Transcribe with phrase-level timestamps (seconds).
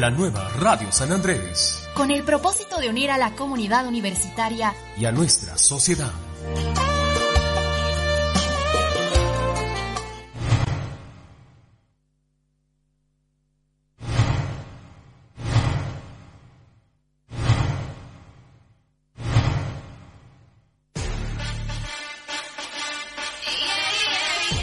[0.00, 1.86] La nueva Radio San Andrés.
[1.94, 6.10] Con el propósito de unir a la comunidad universitaria y a nuestra sociedad.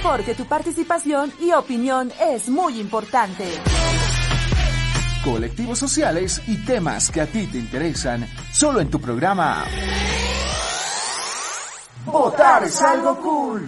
[0.02, 3.44] porque tu participación y opinión es muy importante.
[5.30, 9.66] Colectivos sociales y temas que a ti te interesan, solo en tu programa.
[12.06, 13.66] Votar es algo cool.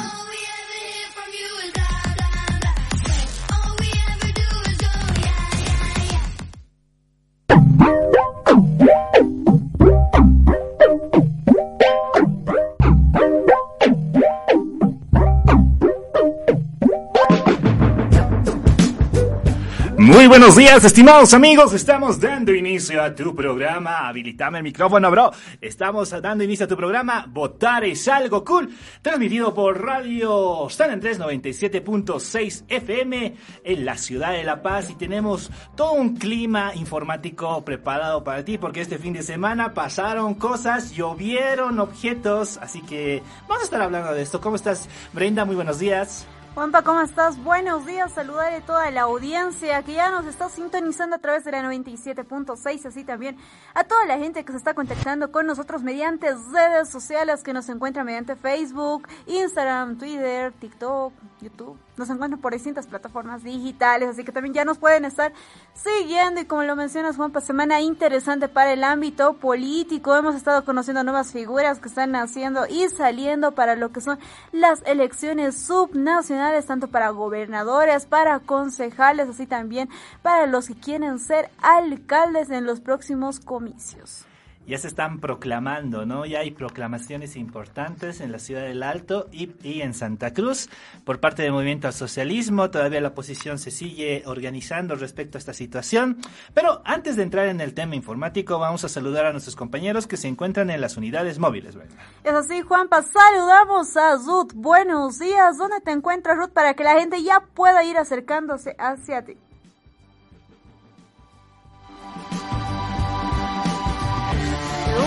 [20.10, 21.72] Muy buenos días, estimados amigos.
[21.72, 24.08] Estamos dando inicio a tu programa.
[24.08, 25.30] Habilitame el micrófono, bro.
[25.62, 28.74] Estamos dando inicio a tu programa Votar es algo cool.
[29.04, 34.90] Transmitido por Radio San Andrés 97.6 FM en la ciudad de La Paz.
[34.90, 40.34] Y tenemos todo un clima informático preparado para ti porque este fin de semana pasaron
[40.34, 42.58] cosas, llovieron objetos.
[42.58, 44.42] Así que vamos a estar hablando de esto.
[44.42, 45.46] ¿Cómo estás, Brenda?
[45.46, 46.26] Muy buenos días.
[46.60, 47.42] Juanpa, ¿cómo estás?
[47.42, 51.54] Buenos días, saludar a toda la audiencia que ya nos está sintonizando a través de
[51.54, 53.38] la 97.6, así también
[53.74, 57.70] a toda la gente que se está contactando con nosotros mediante redes sociales que nos
[57.70, 61.78] encuentran mediante Facebook, Instagram, Twitter, TikTok, YouTube.
[61.98, 65.34] Nos encuentran por distintas plataformas digitales, así que también ya nos pueden estar
[65.74, 70.16] siguiendo y como lo mencionas Juanpa, semana interesante para el ámbito político.
[70.16, 74.20] Hemos estado conociendo nuevas figuras que están naciendo y saliendo para lo que son
[74.52, 79.90] las elecciones subnacionales, tanto para gobernadores, para concejales, así también
[80.22, 84.29] para los que quieren ser alcaldes en los próximos comicios
[84.70, 86.28] ya se están proclamando, ¿no?
[86.28, 90.70] Ya hay proclamaciones importantes en la ciudad del Alto y, y, en Santa Cruz
[91.04, 92.70] por parte del movimiento al socialismo.
[92.70, 96.18] Todavía la oposición se sigue organizando respecto a esta situación.
[96.54, 100.18] Pero antes de entrar en el tema informático, vamos a saludar a nuestros compañeros que
[100.18, 101.98] se encuentran en las unidades móviles, ¿verdad?
[102.24, 103.02] Es así, Juanpa.
[103.02, 104.54] Saludamos a Ruth.
[104.54, 105.58] Buenos días.
[105.58, 109.36] ¿Dónde te encuentras, Ruth, para que la gente ya pueda ir acercándose hacia ti?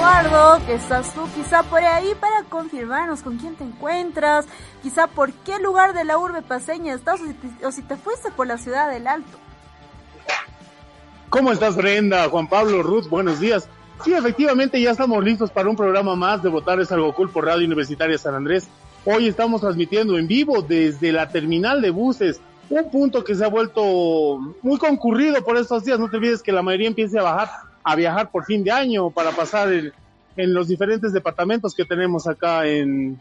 [0.02, 4.46] Eduardo, que estás tú quizá por ahí para confirmarnos con quién te encuentras,
[4.82, 8.48] quizá por qué lugar de la urbe paseña estás o si te, o fuiste por
[8.48, 9.38] la ciudad del Alto.
[11.30, 12.28] ¿Cómo estás Brenda?
[12.28, 13.68] Juan Pablo, Ruth, buenos días.
[14.02, 17.44] Sí, efectivamente ya estamos listos para un programa más de Votar es algo cool por
[17.44, 18.66] Radio Universitaria San Andrés.
[19.04, 23.48] Hoy estamos transmitiendo en vivo desde la terminal de buses, un punto que se ha
[23.48, 26.00] vuelto muy concurrido por estos días.
[26.00, 29.10] No te olvides que la mayoría empiece a bajar a viajar por fin de año
[29.10, 29.92] para pasar el,
[30.36, 33.20] en los diferentes departamentos que tenemos acá en,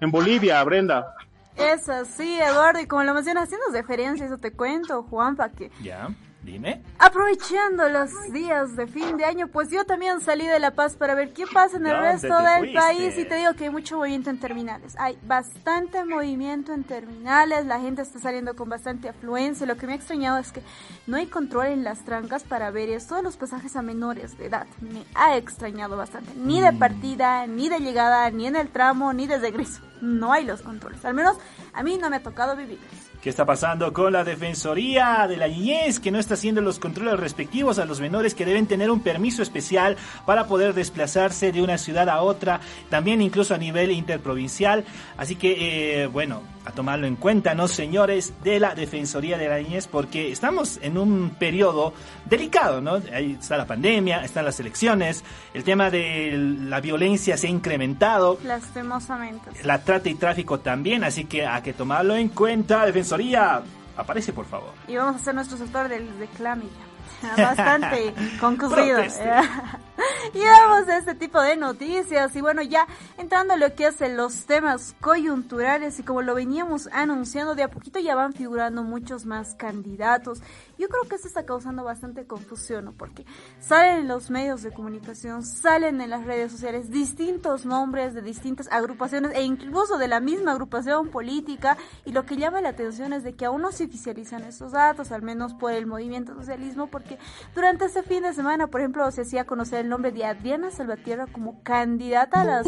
[0.00, 1.14] en Bolivia, Brenda.
[1.56, 5.70] Es así, Eduardo, y como lo mencionas, haciendo referencia, eso te cuento, Juanpa, que...
[5.82, 6.08] Ya.
[6.42, 6.82] Dime.
[6.98, 11.14] Aprovechando los días de fin de año, pues yo también salí de La Paz para
[11.14, 12.78] ver qué pasa en el resto del fuiste?
[12.78, 14.96] país y te digo que hay mucho movimiento en terminales.
[14.98, 19.66] Hay bastante movimiento en terminales, la gente está saliendo con bastante afluencia.
[19.66, 20.62] Lo que me ha extrañado es que
[21.06, 24.46] no hay control en las trancas para ver esto de los pasajes a menores de
[24.46, 24.66] edad.
[24.80, 26.32] Me ha extrañado bastante.
[26.34, 29.80] Ni de partida, ni de llegada, ni en el tramo, ni de regreso.
[30.00, 31.04] No hay los controles.
[31.04, 31.36] Al menos
[31.72, 32.90] a mí no me ha tocado vivirlos.
[33.22, 37.20] ¿Qué está pasando con la Defensoría de la Niñez que no está haciendo los controles
[37.20, 39.96] respectivos a los menores que deben tener un permiso especial
[40.26, 44.84] para poder desplazarse de una ciudad a otra, también incluso a nivel interprovincial?
[45.16, 49.58] Así que, eh, bueno, a tomarlo en cuenta, ¿no, señores de la Defensoría de la
[49.58, 49.86] Niñez?
[49.86, 51.92] Porque estamos en un periodo
[52.24, 53.00] delicado, ¿no?
[53.12, 55.24] Ahí está la pandemia, están las elecciones,
[55.54, 58.38] el tema de la violencia se ha incrementado.
[58.44, 59.50] Lastimosamente.
[59.64, 62.86] La trata y tráfico también, así que hay que tomarlo en cuenta.
[62.86, 63.62] Defensoría,
[63.96, 64.70] aparece por favor.
[64.88, 66.64] Y vamos a hacer nuestro sector del reclame
[67.36, 69.00] bastante concurrido.
[70.34, 72.34] y vamos a este tipo de noticias.
[72.36, 72.86] Y bueno, ya
[73.18, 77.68] entrando a lo que es los temas coyunturales y como lo veníamos anunciando, de a
[77.68, 80.40] poquito ya van figurando muchos más candidatos.
[80.82, 82.92] Yo creo que esto está causando bastante confusión, ¿no?
[82.92, 83.24] Porque
[83.60, 88.66] salen en los medios de comunicación, salen en las redes sociales distintos nombres de distintas
[88.72, 91.76] agrupaciones e incluso de la misma agrupación política.
[92.04, 95.12] Y lo que llama la atención es de que aún no se oficializan estos datos,
[95.12, 97.16] al menos por el movimiento socialismo, porque
[97.54, 101.28] durante este fin de semana, por ejemplo, se hacía conocer el nombre de Adriana Salvatierra
[101.28, 102.62] como candidata a la,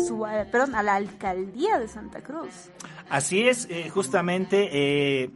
[0.53, 2.71] perdón, a la alcaldía de Santa Cruz.
[3.11, 4.69] Así es, eh, justamente.
[4.71, 5.33] Eh,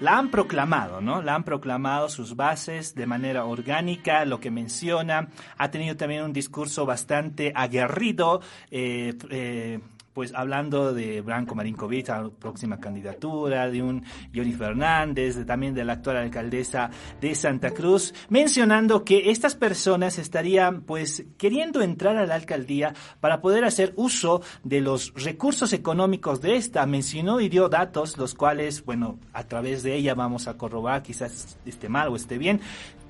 [0.00, 1.22] la han proclamado, ¿no?
[1.22, 6.32] La han proclamado sus bases de manera orgánica, lo que menciona, ha tenido también un
[6.32, 8.40] discurso bastante aguerrido,
[8.70, 9.80] eh, eh,
[10.16, 14.02] pues hablando de Branco Marinkovic, la próxima candidatura, de un
[14.34, 16.88] Johnny Fernández, de, también de la actual alcaldesa
[17.20, 23.42] de Santa Cruz, mencionando que estas personas estarían pues queriendo entrar a la alcaldía para
[23.42, 26.86] poder hacer uso de los recursos económicos de esta.
[26.86, 31.58] Mencionó y dio datos, los cuales, bueno, a través de ella vamos a corroborar, quizás
[31.66, 32.62] esté mal o esté bien,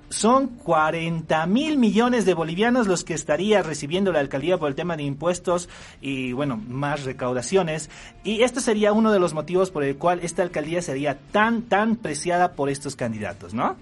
[0.08, 4.96] son 40 mil millones de bolivianos los que estaría recibiendo la alcaldía por el tema
[4.96, 5.68] de impuestos
[6.00, 7.90] y, bueno, más recaudaciones.
[8.24, 11.96] Y esto sería uno de los motivos por el cual esta alcaldía sería tan, tan
[11.96, 13.76] preciada por estos candidatos, ¿no?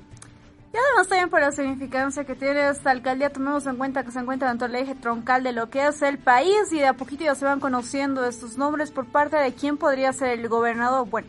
[0.74, 4.18] Y además también por la significancia que tiene esta alcaldía, tomemos en cuenta que se
[4.18, 7.22] encuentra dentro del eje troncal de lo que es el país y de a poquito
[7.22, 11.08] ya se van conociendo estos nombres por parte de quién podría ser el gobernador.
[11.08, 11.28] Bueno,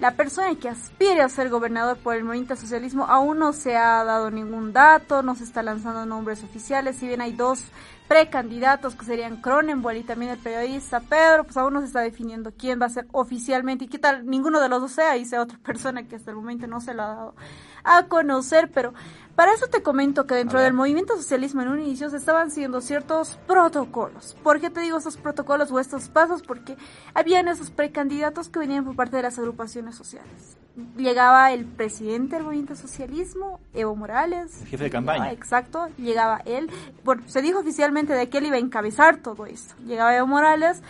[0.00, 4.02] la persona que aspire a ser gobernador por el movimiento socialismo aún no se ha
[4.02, 7.64] dado ningún dato, no se está lanzando nombres oficiales, si bien hay dos
[8.08, 12.52] precandidatos que serían Cronenberg y también el periodista Pedro, pues aún no se está definiendo
[12.56, 15.40] quién va a ser oficialmente y qué tal ninguno de los dos sea y sea
[15.40, 17.34] otra persona que hasta el momento no se lo ha dado
[17.84, 18.94] a conocer, pero
[19.36, 22.80] para eso te comento que dentro del movimiento socialismo en un inicio se estaban siguiendo
[22.80, 24.36] ciertos protocolos.
[24.42, 26.42] ¿Por qué te digo estos protocolos o estos pasos?
[26.42, 26.76] Porque
[27.14, 30.56] habían esos precandidatos que venían por parte de las agrupaciones sociales.
[30.96, 34.60] Llegaba el presidente del movimiento socialismo, Evo Morales.
[34.62, 35.30] El jefe de campaña.
[35.30, 36.68] exacto, llegaba él.
[37.04, 39.74] Bueno, se dijo oficialmente de que él iba a encabezar todo esto.
[39.86, 40.82] Llegaba Evo Morales.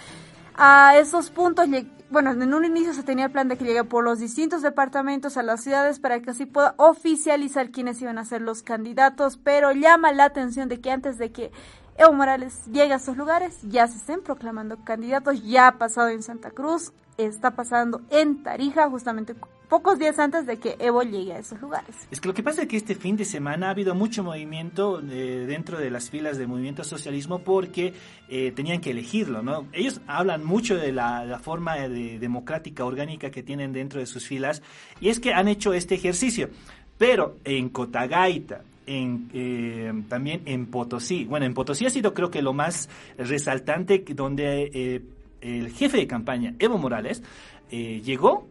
[0.57, 1.69] A esos puntos
[2.11, 5.37] bueno, en un inicio se tenía el plan de que llegue por los distintos departamentos
[5.37, 9.73] a las ciudades para que así pueda oficializar quiénes iban a ser los candidatos, pero
[9.73, 11.51] llama la atención de que antes de que
[11.97, 16.23] Evo Morales llegue a esos lugares, ya se estén proclamando candidatos, ya ha pasado en
[16.23, 19.35] Santa Cruz, está pasando en Tarija, justamente
[19.69, 21.95] pocos días antes de que Evo llegue a esos lugares.
[22.11, 25.01] Es que lo que pasa es que este fin de semana ha habido mucho movimiento
[25.01, 27.95] eh, dentro de las filas del movimiento socialismo porque
[28.29, 29.67] eh, tenían que elegirlo, ¿no?
[29.73, 34.63] Ellos hablan mucho de la, forma de, democrática orgánica que tienen dentro de sus filas
[35.01, 36.51] y es que han hecho este ejercicio.
[36.97, 41.25] Pero en Cotagaita, en, eh, también en Potosí.
[41.25, 42.89] Bueno, en Potosí ha sido creo que lo más
[43.19, 45.03] resaltante donde
[45.41, 47.23] el jefe de campaña, Evo Morales,
[47.71, 48.47] llegó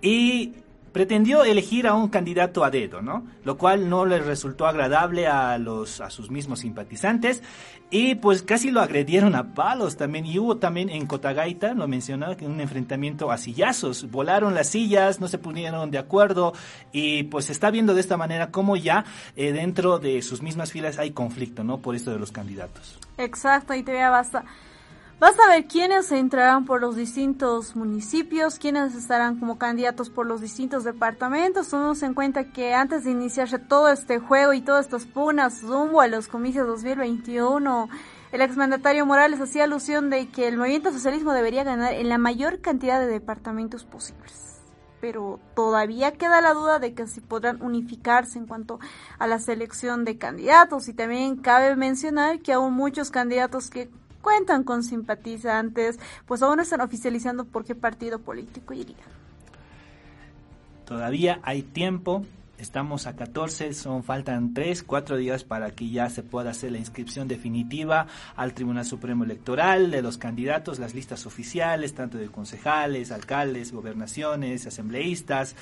[0.00, 0.54] y
[0.96, 3.26] pretendió elegir a un candidato a dedo, ¿no?
[3.44, 7.42] Lo cual no le resultó agradable a los a sus mismos simpatizantes
[7.90, 12.34] y pues casi lo agredieron a palos también y hubo también en Cotagaita, lo mencionaba,
[12.38, 16.54] que un enfrentamiento a sillazos, volaron las sillas, no se pusieron de acuerdo
[16.92, 19.04] y pues se está viendo de esta manera cómo ya
[19.36, 21.76] eh, dentro de sus mismas filas hay conflicto, ¿no?
[21.82, 22.98] Por esto de los candidatos.
[23.18, 24.46] Exacto, y te vea basta
[25.18, 30.42] Vas a ver quiénes entrarán por los distintos municipios, quiénes estarán como candidatos por los
[30.42, 31.70] distintos departamentos.
[31.70, 36.02] Tomemos en cuenta que antes de iniciarse todo este juego y todas estas punas rumbo
[36.02, 37.88] a los comicios 2021,
[38.30, 42.60] el exmandatario Morales hacía alusión de que el movimiento socialismo debería ganar en la mayor
[42.60, 44.60] cantidad de departamentos posibles.
[45.00, 48.80] Pero todavía queda la duda de que si podrán unificarse en cuanto
[49.18, 50.88] a la selección de candidatos.
[50.88, 53.88] Y también cabe mencionar que aún muchos candidatos que
[54.26, 58.98] cuentan con simpatizantes, pues aún no están oficializando por qué partido político irían.
[60.84, 62.26] Todavía hay tiempo,
[62.58, 66.78] estamos a 14, son faltan 3, 4 días para que ya se pueda hacer la
[66.78, 73.12] inscripción definitiva al Tribunal Supremo Electoral de los candidatos, las listas oficiales, tanto de concejales,
[73.12, 75.54] alcaldes, gobernaciones, asambleístas.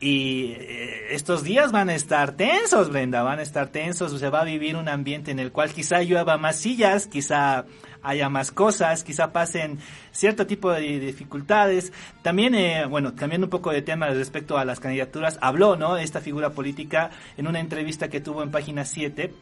[0.00, 4.18] Y eh, estos días van a estar tensos, Brenda, van a estar tensos.
[4.18, 7.64] Se va a vivir un ambiente en el cual quizá llueva más sillas, quizá
[8.04, 9.78] haya más cosas, quizá pasen
[10.12, 11.92] cierto tipo de dificultades.
[12.22, 15.96] También, eh, bueno, cambiando un poco de tema respecto a las candidaturas, habló, ¿no?
[15.96, 19.32] Esta figura política en una entrevista que tuvo en página 7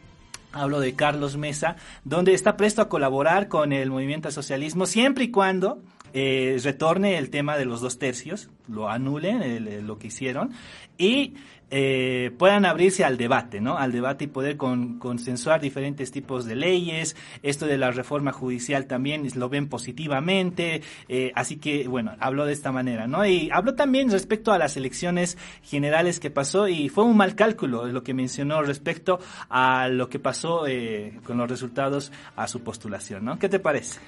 [0.53, 5.31] hablo de Carlos Mesa, donde está presto a colaborar con el movimiento socialismo siempre y
[5.31, 5.81] cuando
[6.13, 10.51] eh, retorne el tema de los dos tercios, lo anulen, lo que hicieron,
[10.97, 11.33] y
[11.75, 13.79] eh, puedan abrirse al debate, ¿no?
[13.79, 17.15] Al debate y poder consensuar diferentes tipos de leyes.
[17.41, 20.83] Esto de la reforma judicial también lo ven positivamente.
[21.09, 23.25] Eh, así que, bueno, habló de esta manera, ¿no?
[23.25, 27.87] Y habló también respecto a las elecciones generales que pasó y fue un mal cálculo
[27.87, 29.17] lo que mencionó respecto
[29.49, 33.39] a lo que pasó eh, con los resultados a su postulación, ¿no?
[33.39, 33.99] ¿Qué te parece?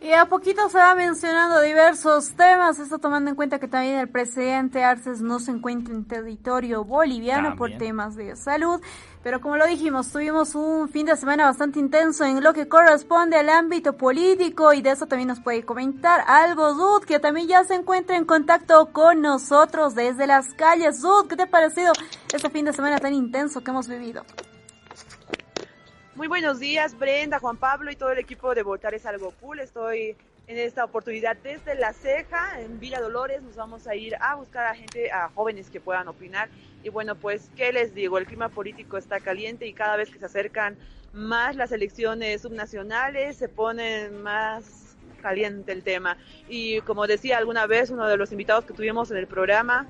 [0.00, 4.08] Y a poquito se va mencionando diversos temas, esto tomando en cuenta que también el
[4.08, 8.80] presidente Arces no se encuentra en territorio boliviano por temas de salud.
[9.24, 13.36] Pero como lo dijimos, tuvimos un fin de semana bastante intenso en lo que corresponde
[13.36, 17.64] al ámbito político y de eso también nos puede comentar algo Zud, que también ya
[17.64, 21.00] se encuentra en contacto con nosotros desde las calles.
[21.00, 21.92] Zud, ¿qué te ha parecido
[22.32, 24.24] este fin de semana tan intenso que hemos vivido?
[26.18, 29.60] Muy buenos días, Brenda, Juan Pablo y todo el equipo de Votar es algo cool.
[29.60, 30.16] Estoy
[30.48, 33.40] en esta oportunidad desde La Ceja, en Villa Dolores.
[33.40, 36.48] Nos vamos a ir a buscar a gente, a jóvenes que puedan opinar.
[36.82, 38.18] Y bueno, pues, ¿qué les digo?
[38.18, 40.76] El clima político está caliente y cada vez que se acercan
[41.12, 46.16] más las elecciones subnacionales, se pone más caliente el tema.
[46.48, 49.86] Y como decía alguna vez uno de los invitados que tuvimos en el programa,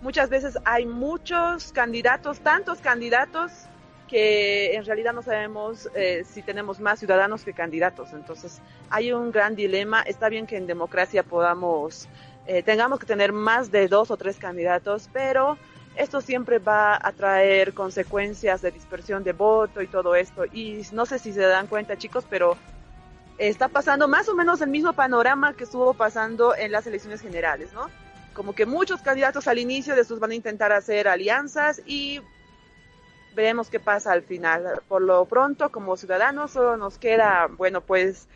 [0.00, 3.68] muchas veces hay muchos candidatos, tantos candidatos
[4.06, 8.12] que en realidad no sabemos eh, si tenemos más ciudadanos que candidatos.
[8.12, 8.60] Entonces,
[8.90, 10.02] hay un gran dilema.
[10.02, 12.08] Está bien que en democracia podamos,
[12.46, 15.58] eh, tengamos que tener más de dos o tres candidatos, pero
[15.96, 20.44] esto siempre va a traer consecuencias de dispersión de voto y todo esto.
[20.44, 22.56] Y no sé si se dan cuenta, chicos, pero
[23.38, 27.72] está pasando más o menos el mismo panorama que estuvo pasando en las elecciones generales,
[27.72, 27.90] ¿no?
[28.34, 32.20] Como que muchos candidatos al inicio de estos van a intentar hacer alianzas y
[33.36, 34.82] veremos qué pasa al final.
[34.88, 38.28] Por lo pronto, como ciudadanos, solo nos queda, bueno, pues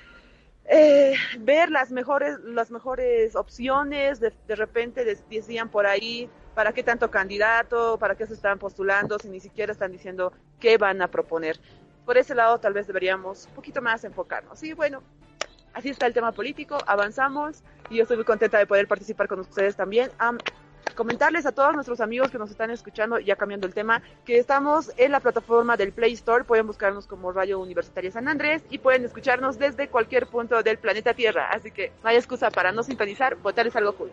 [0.66, 4.20] eh, ver las mejores, las mejores opciones.
[4.20, 7.98] De, de repente decían por ahí, ¿para qué tanto candidato?
[7.98, 9.18] ¿Para qué se están postulando?
[9.18, 11.58] Si ni siquiera están diciendo qué van a proponer.
[12.04, 14.62] Por ese lado, tal vez deberíamos un poquito más enfocarnos.
[14.62, 15.02] Y bueno,
[15.72, 16.78] así está el tema político.
[16.86, 20.10] Avanzamos y yo estoy muy contenta de poder participar con ustedes también
[20.94, 24.92] comentarles a todos nuestros amigos que nos están escuchando, ya cambiando el tema, que estamos
[24.96, 29.04] en la plataforma del Play Store, pueden buscarnos como Radio Universitaria San Andrés y pueden
[29.04, 33.36] escucharnos desde cualquier punto del planeta Tierra, así que no hay excusa para no sintonizar,
[33.36, 34.10] votar algo cool.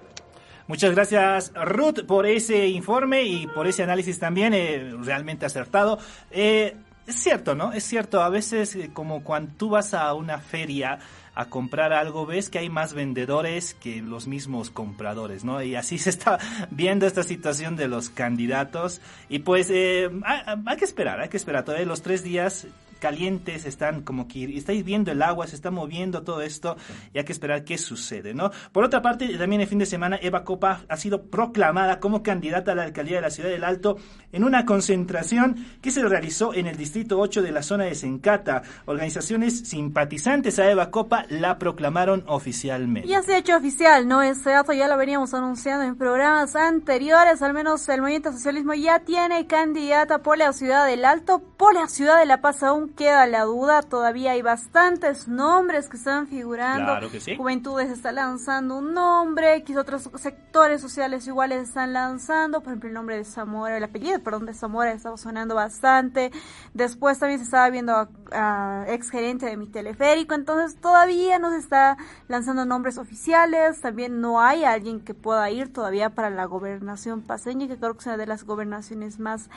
[0.68, 5.98] Muchas gracias Ruth por ese informe y por ese análisis también, eh, realmente acertado.
[6.30, 6.76] Eh,
[7.08, 7.72] es cierto, ¿no?
[7.72, 11.00] Es cierto, a veces eh, como cuando tú vas a una feria,
[11.38, 15.62] a comprar algo, ves que hay más vendedores que los mismos compradores, ¿no?
[15.62, 16.39] Y así se está
[16.72, 19.01] viendo esta situación de los candidatos.
[19.29, 21.63] Y pues eh, hay, que esperar, hay que esperar.
[21.63, 22.65] Todavía los tres días
[22.98, 26.77] calientes, están como que estáis viendo el agua, se está moviendo todo esto
[27.13, 28.51] y hay que esperar qué sucede, ¿no?
[28.72, 32.72] Por otra parte, también el fin de semana Eva Copa ha sido proclamada como candidata
[32.72, 33.98] a la alcaldía de la ciudad del Alto
[34.32, 38.63] en una concentración que se realizó en el distrito 8 de la zona de Sencata.
[38.86, 43.08] Organizaciones simpatizantes a Eva Copa la proclamaron oficialmente.
[43.08, 44.22] Ya se ha hecho oficial, ¿no?
[44.22, 49.00] Ese dato ya lo veníamos anunciando en programas anteriores, al menos el Movimiento Socialismo ya
[49.00, 53.27] tiene candidata por la ciudad del Alto, por la ciudad de La Paz aún queda
[53.27, 56.86] la duda, todavía hay bastantes nombres que están figurando.
[56.86, 62.70] Claro que Juventudes está lanzando un nombre, quizás otros sectores sociales iguales están lanzando, por
[62.70, 66.32] ejemplo el nombre de Zamora, el apellido, perdón, de Zamora estaba sonando bastante.
[66.74, 71.58] Después también se estaba viendo a, ex gerente de mi teleférico, entonces todavía no se
[71.58, 77.22] está lanzando nombres oficiales, también no hay alguien que pueda ir todavía para la gobernación
[77.22, 79.50] paseña, que creo que es una de las gobernaciones más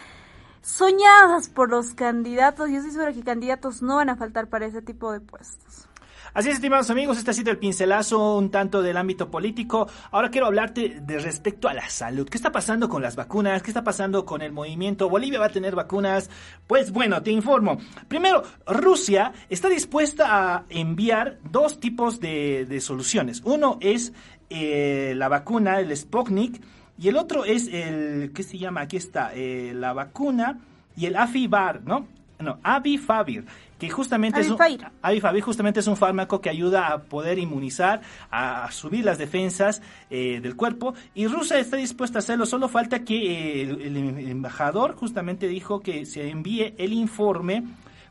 [0.63, 2.71] soñadas por los candidatos.
[2.71, 5.89] Yo estoy segura que candidatos no van a faltar para ese tipo de puestos.
[6.33, 9.89] Así es, estimados amigos, este ha sido el pincelazo un tanto del ámbito político.
[10.13, 12.29] Ahora quiero hablarte de respecto a la salud.
[12.29, 13.63] ¿Qué está pasando con las vacunas?
[13.63, 15.09] ¿Qué está pasando con el movimiento?
[15.09, 16.31] ¿Bolivia va a tener vacunas?
[16.69, 17.79] Pues bueno, te informo.
[18.07, 23.43] Primero, Rusia está dispuesta a enviar dos tipos de, soluciones.
[23.45, 24.13] Uno es
[24.51, 26.63] eh, la vacuna, el Sputnik,
[27.01, 28.83] y el otro es el, ¿qué se llama?
[28.83, 30.61] Aquí está, eh, la vacuna
[30.97, 32.07] y el Afibar, ¿no?
[32.39, 33.45] No, Avifavir,
[33.79, 34.59] que justamente es un,
[35.03, 40.41] Avifavir justamente es un fármaco que ayuda a poder inmunizar, a, subir las defensas eh,
[40.41, 40.95] del cuerpo.
[41.15, 46.07] Y Rusia está dispuesta a hacerlo, solo falta que eh, el embajador justamente dijo que
[46.07, 47.65] se envíe el informe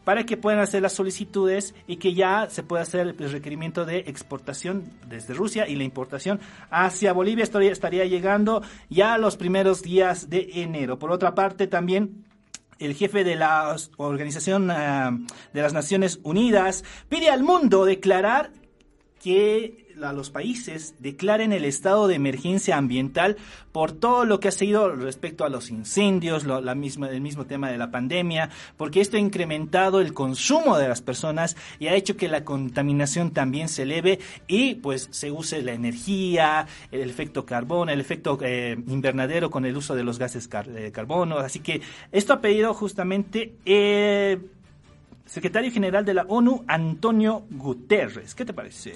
[0.04, 4.00] para que puedan hacer las solicitudes y que ya se pueda hacer el requerimiento de
[4.00, 6.40] exportación desde Rusia y la importación
[6.70, 11.00] hacia Bolivia estaría, llegando ya los primeros días de enero.
[11.00, 12.26] Por otra parte, también
[12.80, 15.18] el jefe de la Organización ah,
[15.54, 18.52] de las Naciones Unidas pide al mundo declarar
[19.22, 23.38] que a los países declaren el estado de emergencia ambiental
[23.72, 27.70] por todo lo que ha sido respecto a los incendios, la misma, el mismo tema
[27.70, 32.18] de la pandemia, porque esto ha incrementado el consumo de las personas y ha hecho
[32.18, 37.92] que la contaminación también se eleve y pues se use la energía, el efecto carbono,
[37.92, 41.38] el efecto eh, invernadero con el uso de los gases de carbono.
[41.40, 43.54] Así que esto ha pedido justamente...
[43.66, 44.40] Eh,
[45.26, 48.34] secretario general de la ONU, Antonio Guterres.
[48.34, 48.94] ¿Qué te parece?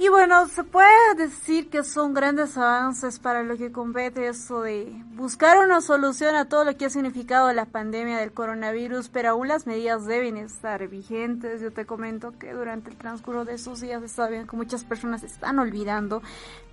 [0.00, 4.92] Y bueno, se puede decir que son grandes avances para lo que compete eso de
[5.16, 9.48] buscar una solución a todo lo que ha significado la pandemia del coronavirus, pero aún
[9.48, 11.60] las medidas deben estar vigentes.
[11.60, 15.24] Yo te comento que durante el transcurso de esos días está bien que muchas personas
[15.24, 16.22] están olvidando,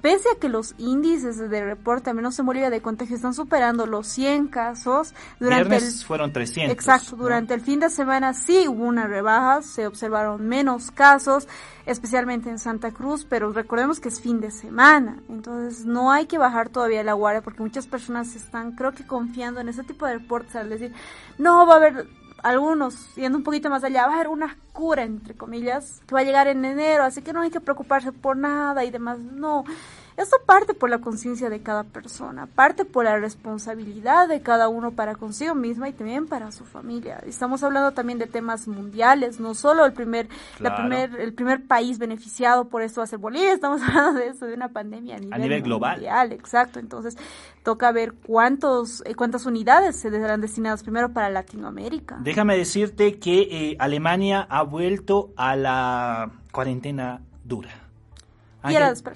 [0.04, 3.88] pese a que los índices de reporte, al menos en Bolivia, de contagio están superando
[3.88, 5.16] los 100 casos.
[5.40, 6.72] Durante el, fueron 300.
[6.72, 11.48] Exacto, durante el fin de semana sí hubo una rebaja, se observaron menos casos
[11.86, 16.38] especialmente en Santa Cruz, pero recordemos que es fin de semana, entonces no hay que
[16.38, 20.14] bajar todavía la guardia porque muchas personas están, creo que confiando en ese tipo de
[20.20, 20.94] reportes al decir,
[21.38, 22.08] no va a haber
[22.44, 26.22] algunos, yendo un poquito más allá, va a haber una cura, entre comillas, que va
[26.22, 29.64] a llegar en enero, así que no hay que preocuparse por nada y demás, no.
[30.18, 34.92] Esto parte por la conciencia de cada persona, parte por la responsabilidad de cada uno
[34.92, 37.22] para consigo misma y también para su familia.
[37.26, 40.30] Estamos hablando también de temas mundiales, no solo el primer,
[40.60, 44.28] la primer, el primer país beneficiado por esto va a ser Bolivia, estamos hablando de
[44.28, 45.96] eso, de una pandemia a nivel, a nivel global.
[45.96, 46.80] Mundial, exacto.
[46.80, 47.18] Entonces,
[47.64, 52.20] toca ver cuántos, eh, cuántas unidades se serán destinadas primero para Latinoamérica.
[52.22, 57.85] Déjame decirte que eh, Alemania ha vuelto a la cuarentena dura.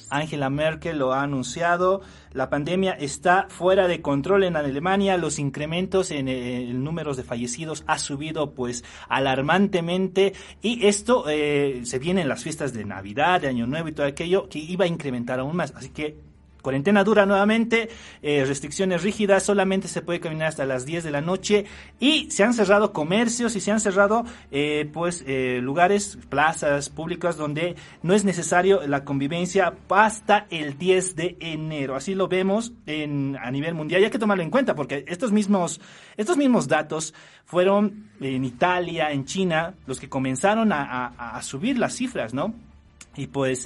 [0.09, 2.01] Angela Merkel lo ha anunciado.
[2.31, 5.17] La pandemia está fuera de control en Alemania.
[5.17, 10.33] Los incrementos en el, número de fallecidos ha subido pues alarmantemente.
[10.61, 14.05] Y esto eh, se viene en las fiestas de Navidad, de Año Nuevo y todo
[14.05, 15.73] aquello que iba a incrementar aún más.
[15.75, 16.28] Así que
[16.61, 17.89] Cuarentena dura nuevamente,
[18.21, 21.65] eh, restricciones rígidas, solamente se puede caminar hasta las 10 de la noche
[22.01, 27.37] y se han cerrado comercios y se han cerrado eh, pues eh, lugares, plazas públicas
[27.37, 31.95] donde no es necesario la convivencia hasta el 10 de enero.
[31.95, 35.31] Así lo vemos en, a nivel mundial y hay que tomarlo en cuenta porque estos
[35.31, 35.79] mismos,
[36.17, 37.13] estos mismos datos
[37.45, 42.53] fueron en Italia, en China, los que comenzaron a, subir las cifras, ¿no?
[43.15, 43.65] Y pues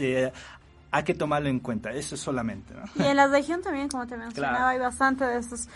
[0.93, 2.71] hay que tomarlo en cuenta, eso solamente.
[2.75, 2.83] ¿no?
[3.03, 5.67] Y en la región también, como te mencionaba, hay bastante de estos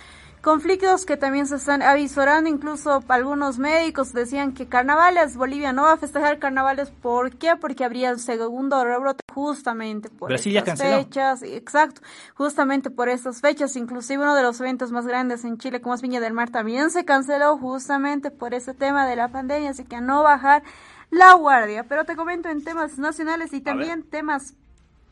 [0.43, 5.93] conflictos que también se están avisorando, incluso algunos médicos decían que carnavales, Bolivia no va
[5.93, 7.55] a festejar carnavales, ¿por qué?
[7.55, 12.01] Porque habría un segundo rebrote justamente por estas fechas, exacto,
[12.36, 16.03] justamente por esas fechas, inclusive uno de los eventos más grandes en Chile, como es
[16.03, 19.95] Viña del Mar, también se canceló justamente por ese tema de la pandemia, así que
[19.95, 20.62] a no bajar
[21.09, 24.53] la guardia, pero te comento en temas nacionales y también temas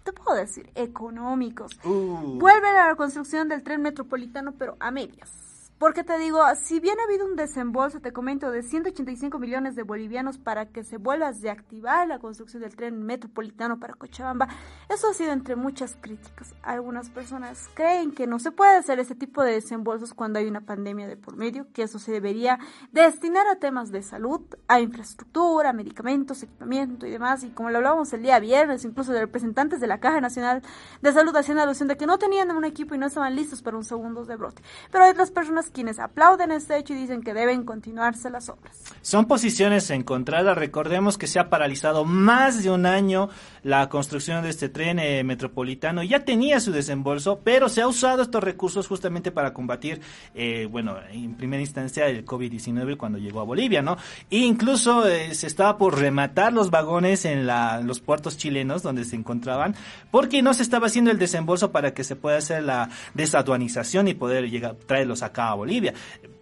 [0.05, 1.77] te puedo decir, económicos.
[1.83, 2.37] Uh.
[2.39, 5.45] Vuelve a la construcción del tren metropolitano, pero a medias.
[5.79, 9.83] Porque te digo, si bien ha habido un desembolso, te comento, de 185 millones de
[9.83, 14.47] bolivianos para que se vuelva a reactivar la construcción del tren metropolitano para Cochabamba,
[14.89, 16.53] eso ha sido entre muchas críticas.
[16.61, 20.61] Algunas personas creen que no se puede hacer ese tipo de desembolsos cuando hay una
[20.61, 22.59] pandemia de por medio, que eso se debería
[22.91, 27.43] destinar a temas de salud, a infraestructura, medicamentos, equipamiento y demás.
[27.43, 30.61] Y como lo hablábamos el día viernes, incluso de representantes de la Caja Nacional
[31.01, 33.77] de Salud haciendo alusión de que no tenían un equipo y no estaban listos para
[33.77, 34.61] un segundo de brote.
[34.91, 38.83] Pero hay otras personas quienes aplauden este hecho y dicen que deben continuarse las obras.
[39.01, 40.57] Son posiciones encontradas.
[40.57, 43.29] Recordemos que se ha paralizado más de un año
[43.63, 46.03] la construcción de este tren eh, metropolitano.
[46.03, 50.01] Ya tenía su desembolso, pero se ha usado estos recursos justamente para combatir,
[50.33, 53.95] eh, bueno, en primera instancia el COVID-19 cuando llegó a Bolivia, ¿no?
[54.29, 59.05] E incluso eh, se estaba por rematar los vagones en la, los puertos chilenos donde
[59.05, 59.75] se encontraban,
[60.11, 64.13] porque no se estaba haciendo el desembolso para que se pueda hacer la desaduanización y
[64.13, 65.93] poder llegar, traerlos acá Bolivia.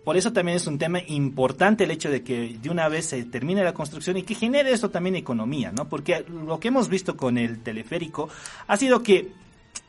[0.04, 3.24] Por eso también es un tema importante el hecho de que de una vez se
[3.24, 5.88] termine la construcción y que genere eso también economía, ¿no?
[5.88, 8.30] Porque lo que hemos visto con el teleférico
[8.68, 9.32] ha sido que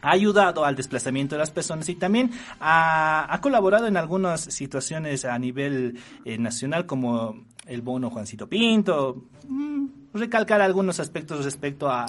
[0.03, 5.38] ha ayudado al desplazamiento de las personas y también ha, colaborado en algunas situaciones a
[5.38, 9.24] nivel eh, nacional como el bono Juancito Pinto.
[9.48, 12.07] Mm, recalcar algunos aspectos respecto a,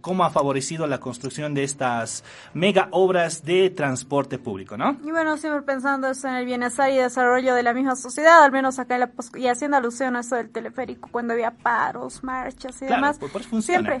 [0.00, 2.24] cómo ha favorecido la construcción de estas
[2.54, 4.98] mega obras de transporte público, ¿no?
[5.04, 8.52] Y bueno, siempre pensando eso en el bienestar y desarrollo de la misma sociedad, al
[8.52, 12.80] menos acá en la y haciendo alusión a eso del teleférico, cuando había paros, marchas
[12.82, 13.18] y demás.
[13.48, 14.00] funciona.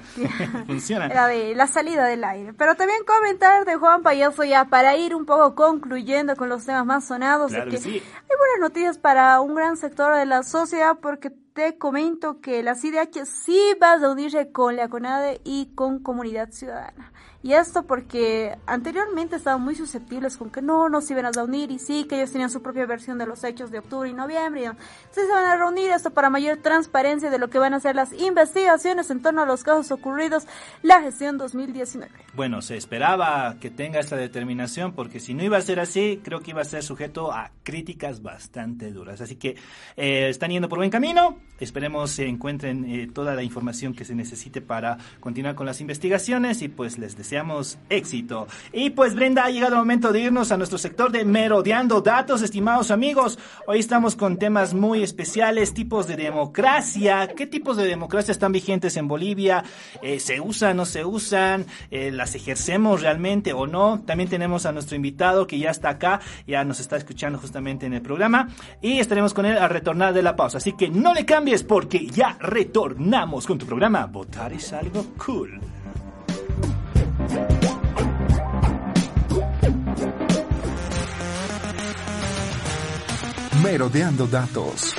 [0.66, 1.06] funciona.
[1.06, 2.52] Era de la salida del aire.
[2.54, 6.84] Pero también comentar de Juan Payaso ya para ir un poco concluyendo con los temas
[6.84, 7.52] más sonados.
[7.52, 12.40] de que Hay buenas noticias para un gran sector de la sociedad porque te comento
[12.40, 17.12] que la CIDH sí va a reunirse con la CONADE y con Comunidad Ciudadana.
[17.42, 21.78] Y esto porque anteriormente estaban muy susceptibles con que no nos iban a reunir y
[21.78, 24.64] sí, que ellos tenían su propia versión de los hechos de octubre y noviembre.
[24.64, 27.96] Entonces se van a reunir esto para mayor transparencia de lo que van a ser
[27.96, 30.46] las investigaciones en torno a los casos ocurridos
[30.82, 32.12] la gestión 2019.
[32.34, 36.40] Bueno, se esperaba que tenga esta determinación porque si no iba a ser así, creo
[36.40, 39.20] que iba a ser sujeto a críticas bastante duras.
[39.22, 39.56] Así que
[39.96, 44.14] eh, están yendo por buen camino Esperemos se encuentren eh, toda la información que se
[44.14, 48.48] necesite para continuar con las investigaciones y pues les deseamos éxito.
[48.72, 52.42] Y pues Brenda, ha llegado el momento de irnos a nuestro sector de merodeando datos,
[52.42, 53.38] estimados amigos.
[53.68, 57.28] Hoy estamos con temas muy especiales, tipos de democracia.
[57.36, 59.62] ¿Qué tipos de democracia están vigentes en Bolivia?
[60.02, 61.66] Eh, ¿Se usan, no se usan?
[61.92, 64.02] Eh, ¿Las ejercemos realmente o no?
[64.04, 67.94] También tenemos a nuestro invitado que ya está acá, ya nos está escuchando justamente en
[67.94, 68.48] el programa
[68.82, 70.58] y estaremos con él al retornar de la pausa.
[70.58, 75.06] Así que no le cambie es porque ya retornamos con tu programa Votar es algo
[75.24, 75.60] cool.
[83.62, 84.94] Merodeando datos.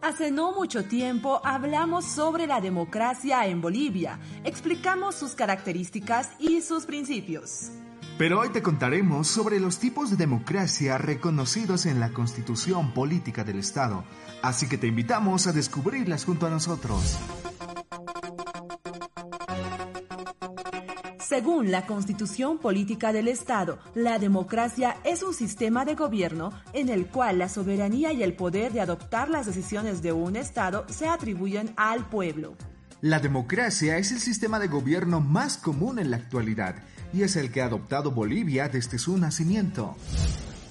[0.00, 6.84] Hace no mucho tiempo hablamos sobre la democracia en Bolivia, explicamos sus características y sus
[6.84, 7.70] principios.
[8.16, 13.58] Pero hoy te contaremos sobre los tipos de democracia reconocidos en la Constitución Política del
[13.58, 14.04] Estado,
[14.40, 17.18] así que te invitamos a descubrirlas junto a nosotros.
[21.18, 27.08] Según la Constitución Política del Estado, la democracia es un sistema de gobierno en el
[27.08, 31.74] cual la soberanía y el poder de adoptar las decisiones de un Estado se atribuyen
[31.76, 32.54] al pueblo.
[33.04, 36.76] La democracia es el sistema de gobierno más común en la actualidad
[37.12, 39.94] y es el que ha adoptado Bolivia desde su nacimiento.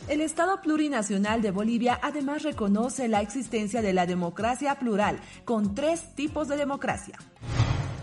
[0.07, 6.15] El Estado plurinacional de Bolivia además reconoce la existencia de la democracia plural, con tres
[6.15, 7.19] tipos de democracia.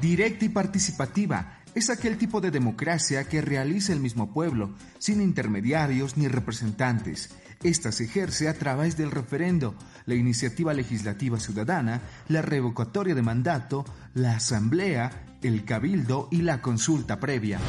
[0.00, 6.16] Directa y participativa es aquel tipo de democracia que realiza el mismo pueblo, sin intermediarios
[6.16, 7.30] ni representantes.
[7.62, 9.74] Esta se ejerce a través del referendo,
[10.06, 17.20] la iniciativa legislativa ciudadana, la revocatoria de mandato, la asamblea, el cabildo y la consulta
[17.20, 17.60] previa.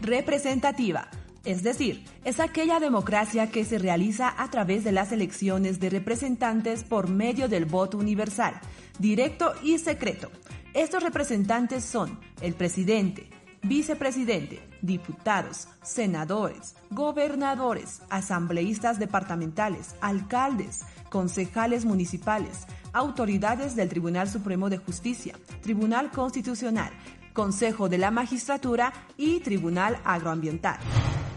[0.00, 1.08] Representativa.
[1.44, 6.84] Es decir, es aquella democracia que se realiza a través de las elecciones de representantes
[6.84, 8.60] por medio del voto universal,
[8.98, 10.30] directo y secreto,
[10.74, 13.30] estos representantes son el presidente,
[13.62, 25.36] vicepresidente, diputados, senadores, gobernadores, asambleístas departamentales, alcaldes, concejales municipales, autoridades del Tribunal Supremo de Justicia,
[25.62, 26.90] Tribunal Constitucional,
[27.32, 30.80] Consejo de la Magistratura y Tribunal Agroambiental.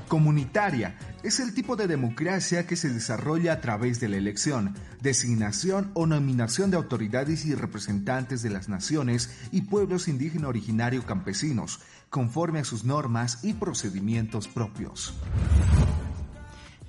[0.07, 5.91] Comunitaria es el tipo de democracia que se desarrolla a través de la elección, designación
[5.93, 12.59] o nominación de autoridades y representantes de las naciones y pueblos indígena originario campesinos, conforme
[12.59, 15.13] a sus normas y procedimientos propios.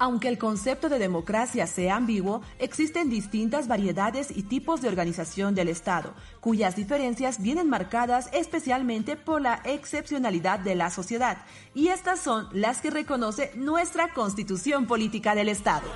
[0.01, 5.69] Aunque el concepto de democracia sea ambiguo, existen distintas variedades y tipos de organización del
[5.69, 11.39] Estado, cuyas diferencias vienen marcadas especialmente por la excepcionalidad de la sociedad,
[11.75, 15.89] y estas son las que reconoce nuestra Constitución Política del Estado.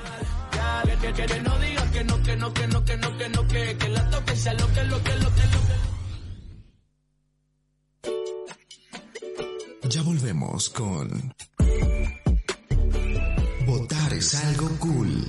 [9.88, 11.35] Ya volvemos con
[14.23, 15.29] es algo cool.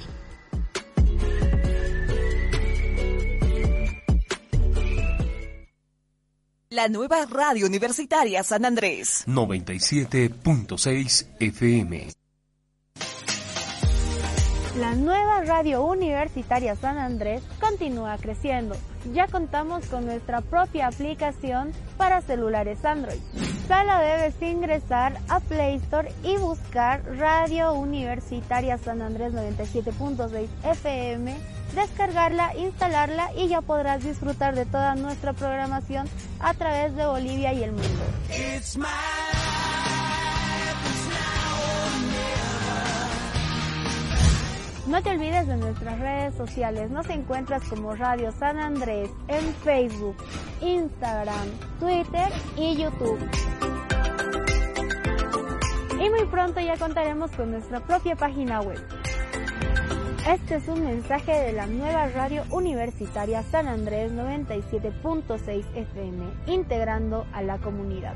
[6.69, 9.25] La nueva radio universitaria San Andrés.
[9.27, 12.07] 97.6 FM.
[14.77, 18.75] La nueva radio universitaria San Andrés continúa creciendo.
[19.11, 23.17] Ya contamos con nuestra propia aplicación para celulares Android.
[23.67, 31.33] Solo debes ingresar a Play Store y buscar Radio Universitaria San Andrés 97.6 FM,
[31.73, 36.09] descargarla, instalarla y ya podrás disfrutar de toda nuestra programación
[36.41, 38.03] a través de Bolivia y el mundo.
[44.85, 46.91] No te olvides de nuestras redes sociales.
[46.91, 50.17] Nos encuentras como Radio San Andrés en Facebook,
[50.61, 51.47] Instagram,
[51.79, 53.19] Twitter y YouTube.
[55.93, 58.85] Y muy pronto ya contaremos con nuestra propia página web.
[60.27, 67.41] Este es un mensaje de la nueva radio universitaria San Andrés 97.6 FM, integrando a
[67.41, 68.15] la comunidad.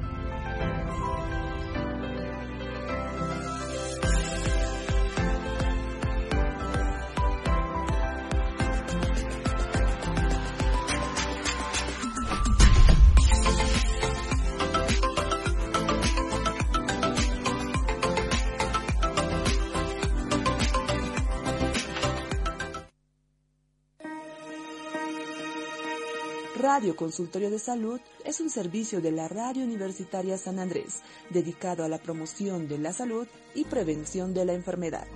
[26.77, 31.87] Radio Consultorio de Salud es un servicio de la Radio Universitaria San Andrés dedicado a
[31.87, 35.07] la promoción de la salud y prevención de la enfermedad.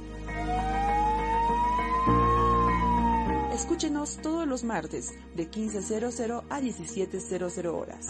[3.53, 8.07] Escúchenos todos los martes de 15.00 a 17.00 horas.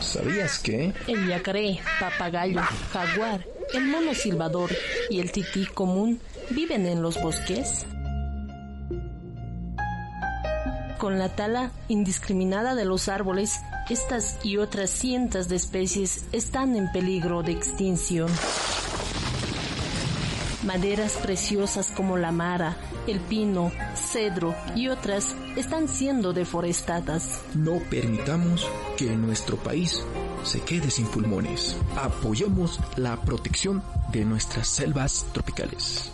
[0.00, 0.92] ¿Sabías que?
[1.06, 2.60] El yacaré, papagayo,
[2.92, 4.70] jaguar, el mono silbador
[5.10, 7.86] y el tití común viven en los bosques.
[10.98, 16.90] Con la tala indiscriminada de los árboles, estas y otras cientos de especies están en
[16.92, 18.30] peligro de extinción.
[20.64, 22.76] Maderas preciosas como la mara,
[23.06, 27.40] el pino, cedro y otras están siendo deforestadas.
[27.54, 30.04] No permitamos que nuestro país
[30.44, 31.76] se quede sin pulmones.
[31.96, 36.12] Apoyemos la protección de nuestras selvas tropicales.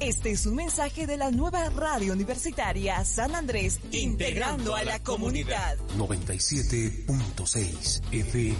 [0.00, 5.78] Este es un mensaje de la nueva radio universitaria San Andrés, integrando a la comunidad.
[5.96, 8.58] 97.6 FM.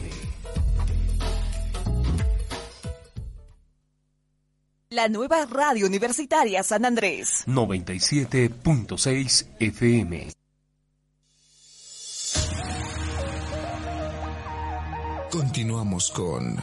[4.91, 7.43] La nueva radio universitaria San Andrés.
[7.47, 10.42] 97.6 FM.
[15.33, 16.63] Continuamos con...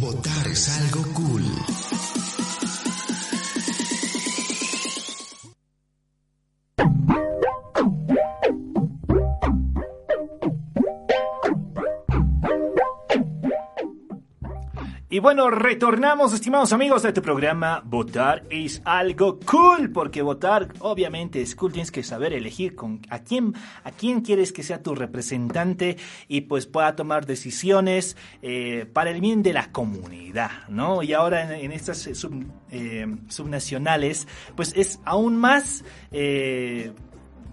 [0.00, 1.44] Votar es algo cool.
[15.18, 21.42] Y bueno, retornamos, estimados amigos, de tu programa Votar es algo cool, porque votar obviamente
[21.42, 23.52] es cool, tienes que saber elegir con a quién,
[23.82, 25.96] a quién quieres que sea tu representante
[26.28, 31.02] y pues pueda tomar decisiones eh, para el bien de la comunidad, ¿no?
[31.02, 35.82] Y ahora en, estas eh, sub, eh, subnacionales, pues es aún más...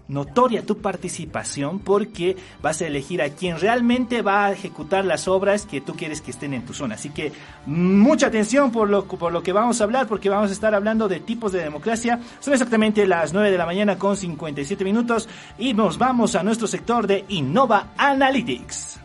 [0.08, 5.66] notoria tu participación porque vas a elegir a quien realmente va a ejecutar las obras
[5.66, 6.96] que tú quieres que estén en tu zona.
[6.96, 7.32] Así que
[7.66, 11.08] mucha atención por lo, por lo que vamos a hablar porque vamos a estar hablando
[11.08, 12.20] de tipos de democracia.
[12.40, 16.68] Son exactamente las 9 de la mañana con 57 minutos y nos vamos a nuestro
[16.68, 19.00] sector de Innova Analytics.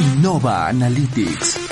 [0.00, 1.67] Innova Analytics.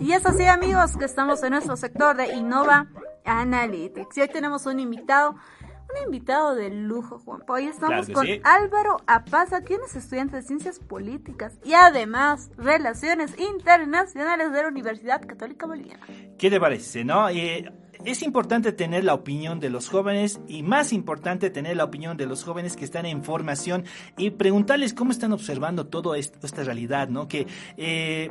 [0.00, 2.88] Y es así amigos que estamos en nuestro sector de Innova
[3.26, 4.16] Analytics.
[4.16, 7.42] Y hoy tenemos un invitado, un invitado de lujo, Juan.
[7.46, 8.40] Hoy estamos Claro con sí.
[8.42, 15.20] Álvaro Apaza, quien es estudiante de Ciencias Políticas y además Relaciones Internacionales de la Universidad
[15.20, 16.06] Católica Boliviana.
[16.38, 17.28] ¿Qué te parece, no?
[17.28, 17.70] Eh,
[18.02, 22.24] es importante tener la opinión de los jóvenes y más importante tener la opinión de
[22.24, 23.84] los jóvenes que están en formación
[24.16, 27.28] y preguntarles cómo están observando toda esta realidad, ¿no?
[27.28, 28.30] Que eh,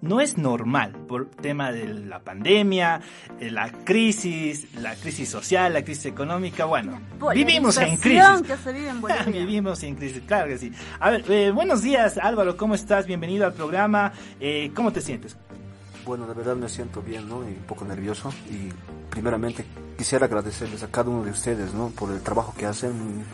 [0.00, 3.00] no es normal por tema de la pandemia,
[3.40, 7.00] eh, la crisis, la crisis social, la crisis económica, bueno,
[7.34, 8.22] vivimos en crisis.
[8.22, 9.24] Polarización que se vive en Bolivia.
[9.26, 10.72] Vivimos en crisis, claro que sí.
[11.00, 13.06] A ver, eh, buenos días Álvaro, ¿cómo estás?
[13.06, 14.12] Bienvenido al programa.
[14.40, 15.36] Eh, ¿Cómo te sientes?
[16.08, 17.42] Bueno, la verdad me siento bien, ¿no?
[17.42, 18.32] Y un poco nervioso.
[18.50, 18.70] Y
[19.10, 19.66] primeramente
[19.98, 21.88] quisiera agradecerles a cada uno de ustedes, ¿no?
[21.88, 23.24] Por el trabajo que hacen, un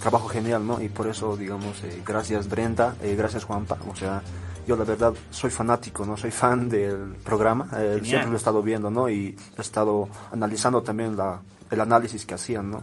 [0.00, 0.82] trabajo genial, ¿no?
[0.82, 3.78] Y por eso, digamos, eh, gracias Brenda, eh, gracias Juanpa.
[3.88, 4.22] O sea,
[4.66, 6.16] yo la verdad soy fanático, ¿no?
[6.16, 7.68] Soy fan del programa.
[7.76, 9.08] eh, siempre lo he estado viendo, ¿no?
[9.08, 12.82] Y he estado analizando también la, el análisis que hacían, ¿no?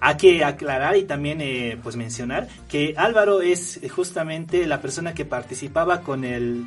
[0.00, 5.24] Hay que aclarar y también eh, pues mencionar que Álvaro es justamente la persona que
[5.24, 6.66] participaba con el,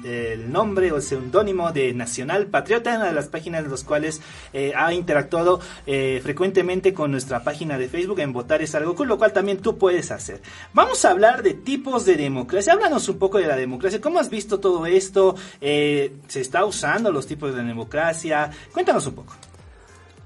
[0.52, 4.22] nombre o el seudónimo de Nacional Patriota, una de las páginas de las cuales
[4.54, 9.08] eh, ha interactuado eh, frecuentemente con nuestra página de Facebook en Votar es algo cool,
[9.08, 10.42] lo cual también tú puedes hacer.
[10.74, 12.74] Vamos a hablar de tipos de democracia.
[12.74, 14.02] Háblanos un poco de la democracia.
[14.02, 15.36] ¿Cómo has visto todo esto?
[15.62, 18.50] Eh, ¿Se está usando los tipos de democracia?
[18.74, 19.36] Cuéntanos un poco.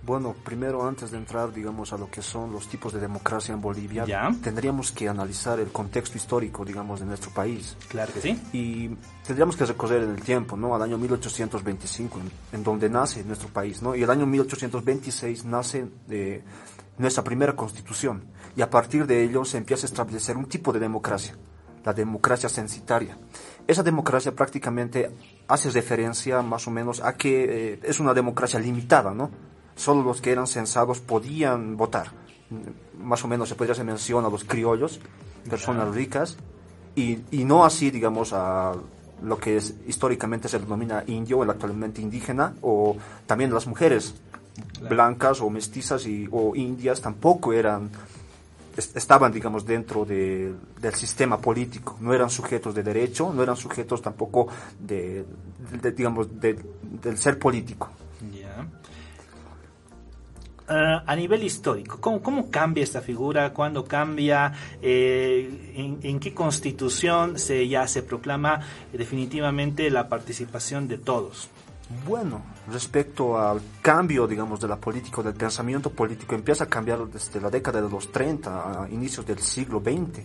[0.05, 3.61] Bueno, primero antes de entrar, digamos, a lo que son los tipos de democracia en
[3.61, 4.05] Bolivia,
[4.43, 7.77] tendríamos que analizar el contexto histórico, digamos, de nuestro país.
[7.87, 8.41] Claro que sí.
[8.51, 8.89] Y
[9.25, 10.75] tendríamos que recorrer en el tiempo, ¿no?
[10.75, 13.95] Al año 1825, en, en donde nace nuestro país, ¿no?
[13.95, 16.43] Y el año 1826 nace eh,
[16.97, 18.25] nuestra primera constitución.
[18.57, 21.37] Y a partir de ello se empieza a establecer un tipo de democracia,
[21.85, 23.17] la democracia censitaria.
[23.65, 25.11] Esa democracia prácticamente
[25.47, 29.52] hace referencia más o menos a que eh, es una democracia limitada, ¿no?
[29.75, 32.11] Solo los que eran censados podían votar.
[32.99, 34.99] Más o menos se podría hacer mención a los criollos,
[35.49, 36.37] personas ricas,
[36.95, 38.73] y, y no así, digamos, a
[39.23, 44.15] lo que es, históricamente se denomina indio, el actualmente indígena, o también las mujeres
[44.87, 47.89] blancas o mestizas y, o indias tampoco eran
[48.75, 54.01] estaban, digamos, dentro de, del sistema político, no eran sujetos de derecho, no eran sujetos
[54.01, 54.47] tampoco
[54.79, 55.25] de,
[55.95, 57.89] digamos, del ser político.
[60.67, 63.51] Ah, a nivel histórico, ¿cómo, ¿cómo, cambia esta figura?
[63.51, 64.53] ¿Cuándo cambia?
[64.81, 68.61] Eh, en, en, qué constitución se ya se proclama
[68.93, 71.49] definitivamente la participación de todos?
[72.07, 77.41] Bueno, respecto al cambio, digamos, de la política, del pensamiento político, empieza a cambiar desde
[77.41, 80.21] la década de los 30 a inicios del siglo XX.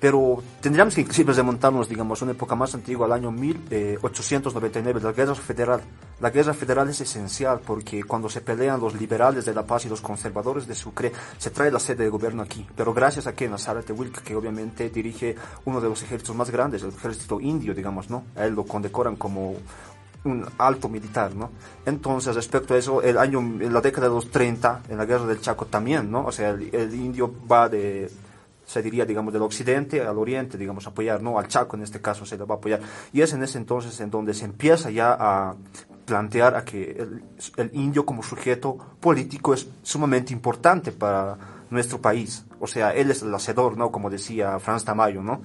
[0.00, 5.34] Pero tendríamos que inclusive remontarnos, digamos, una época más antigua, al año 1899, la Guerra
[5.34, 5.80] Federal.
[6.20, 9.88] La Guerra Federal es esencial porque cuando se pelean los liberales de La Paz y
[9.88, 12.66] los conservadores de Sucre, se trae la sede de gobierno aquí.
[12.76, 15.34] Pero gracias a que Nazareth Wilk, que obviamente dirige
[15.64, 18.24] uno de los ejércitos más grandes, el ejército indio, digamos, ¿no?
[18.36, 19.56] A él lo condecoran como
[20.24, 21.50] un alto militar, ¿no?
[21.86, 25.26] Entonces, respecto a eso, el año, en la década de los 30, en la guerra
[25.26, 26.26] del Chaco también, ¿no?
[26.26, 28.10] O sea, el, indio va de,
[28.68, 31.38] se diría, digamos, del occidente al oriente, digamos, apoyar, ¿no?
[31.38, 32.80] Al Chaco en este caso se le va a apoyar.
[33.14, 35.56] Y es en ese entonces en donde se empieza ya a
[36.04, 37.24] plantear a que el,
[37.56, 41.38] el indio como sujeto político es sumamente importante para
[41.70, 42.44] nuestro país.
[42.60, 43.90] O sea, él es el hacedor, ¿no?
[43.90, 45.40] Como decía Franz Tamayo, ¿no?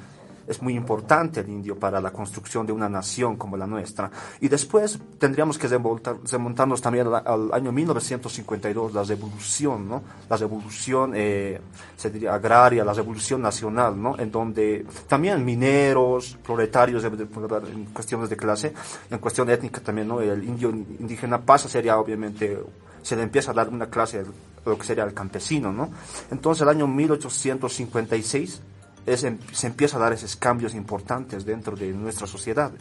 [0.47, 4.11] Es muy importante el indio para la construcción de una nación como la nuestra.
[4.41, 10.03] Y después tendríamos que remontarnos también al, año 1952, la revolución, ¿no?
[10.29, 11.59] La revolución eh,
[11.95, 14.17] se diría agraria, la revolución nacional, ¿no?
[14.17, 18.73] En donde también mineros, proletarios, en cuestiones de clase,
[19.09, 20.21] en cuestión étnica también, ¿no?
[20.21, 22.59] El indio indígena pasa, sería obviamente,
[23.01, 24.23] se le empieza a dar una clase
[24.65, 25.89] lo que sería el campesino, ¿no?
[26.31, 28.61] Entonces, el año 1856
[29.05, 32.71] se empieza a dar esos cambios importantes dentro de nuestra sociedad.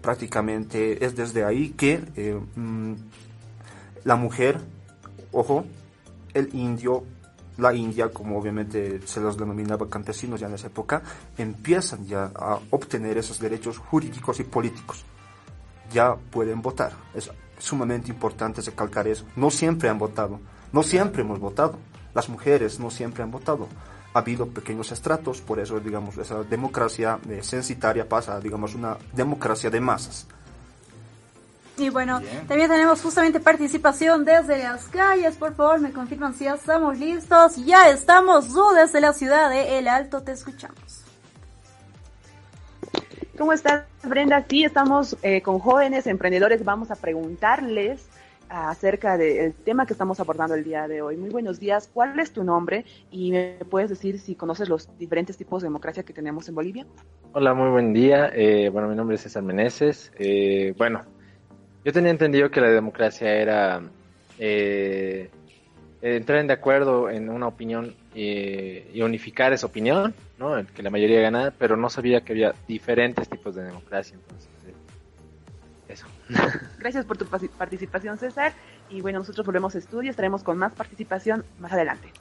[0.00, 2.94] Prácticamente es desde ahí que eh, mm,
[4.04, 4.60] la mujer,
[5.32, 5.64] ojo,
[6.32, 7.04] el indio,
[7.58, 11.02] la India, como obviamente se los denominaba campesinos ya en esa época,
[11.36, 15.04] empiezan ya a obtener esos derechos jurídicos y políticos.
[15.92, 16.92] Ya pueden votar.
[17.14, 19.24] Es sumamente importante recalcar eso.
[19.34, 20.38] No siempre han votado,
[20.72, 21.78] no siempre hemos votado.
[22.14, 23.68] Las mujeres no siempre han votado
[24.18, 28.96] ha habido pequeños estratos, por eso, digamos, esa democracia eh, censitaria pasa a, digamos, una
[29.14, 30.26] democracia de masas.
[31.76, 35.36] Y bueno, también tenemos justamente participación desde las calles.
[35.36, 37.54] Por favor, me confirman si ya estamos listos.
[37.64, 41.04] Ya estamos, Du, desde la ciudad de El Alto, te escuchamos.
[43.38, 44.44] ¿Cómo estás, Brenda?
[44.50, 46.64] Sí, estamos eh, con jóvenes emprendedores.
[46.64, 48.07] Vamos a preguntarles
[48.48, 51.16] acerca del tema que estamos abordando el día de hoy.
[51.16, 51.90] Muy buenos días.
[51.92, 52.84] ¿Cuál es tu nombre?
[53.10, 56.86] Y me puedes decir si conoces los diferentes tipos de democracia que tenemos en Bolivia.
[57.32, 58.30] Hola, muy buen día.
[58.34, 60.12] Eh, bueno, mi nombre es César Meneses.
[60.18, 61.04] Eh, bueno,
[61.84, 63.82] yo tenía entendido que la democracia era
[64.38, 65.30] eh,
[66.00, 70.56] entrar en de acuerdo en una opinión y unificar esa opinión, ¿no?
[70.74, 74.16] Que la mayoría gana, pero no sabía que había diferentes tipos de democracia.
[74.16, 74.48] Entonces,
[75.88, 76.06] eso.
[76.78, 78.52] Gracias por tu participación, César.
[78.90, 82.12] Y bueno, nosotros volvemos a estudio, estaremos con más participación más adelante.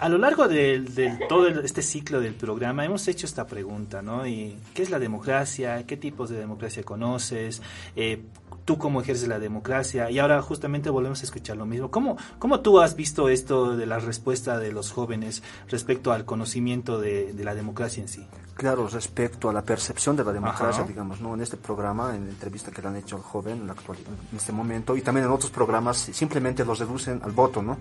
[0.00, 4.26] A lo largo de, todo este ciclo del programa hemos hecho esta pregunta, ¿no?
[4.26, 5.84] ¿Y ¿Qué es la democracia?
[5.86, 7.60] ¿Qué tipos de democracia conoces?
[7.94, 8.22] Eh,
[8.70, 10.12] ¿Tú cómo ejerces la democracia?
[10.12, 11.90] Y ahora justamente volvemos a escuchar lo mismo.
[11.90, 17.00] ¿Cómo, cómo tú has visto esto de la respuesta de los jóvenes respecto al conocimiento
[17.00, 18.24] de, la democracia en sí?
[18.54, 21.34] Claro, respecto a la percepción de la democracia, digamos, ¿no?
[21.34, 24.36] En este programa, en la entrevista que le han hecho al joven en, la en
[24.36, 27.76] este momento, y también en otros programas, simplemente los reducen al voto, ¿no?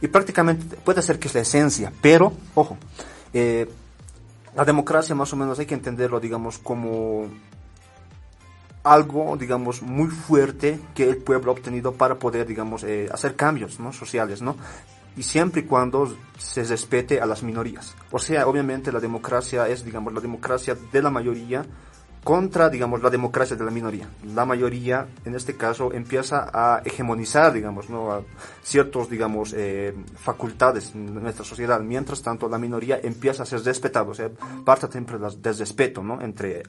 [0.00, 2.78] Y prácticamente puede ser que es la esencia pero, ojo,
[3.34, 3.70] eh,
[4.56, 7.28] la democracia más o menos hay que entenderlo, digamos, como
[8.82, 13.78] algo, digamos, muy fuerte que el pueblo ha obtenido para poder, digamos, eh, hacer cambios
[13.78, 13.92] ¿no?
[13.92, 14.56] sociales, ¿no?
[15.16, 17.94] Y siempre y cuando se respete a las minorías.
[18.10, 21.66] O sea, obviamente la democracia es, digamos, la democracia de la mayoría,
[22.22, 24.08] contra, digamos, la democracia de la minoría.
[24.34, 28.12] La mayoría, en este caso, empieza a hegemonizar, digamos, ¿no?
[28.12, 28.22] a
[28.62, 31.80] ciertos, digamos, eh, facultades en nuestra sociedad.
[31.80, 34.28] Mientras tanto, la minoría empieza a ser respetada, o sea,
[34.64, 36.20] parte siempre del respeto, ¿no?
[36.20, 36.62] Entre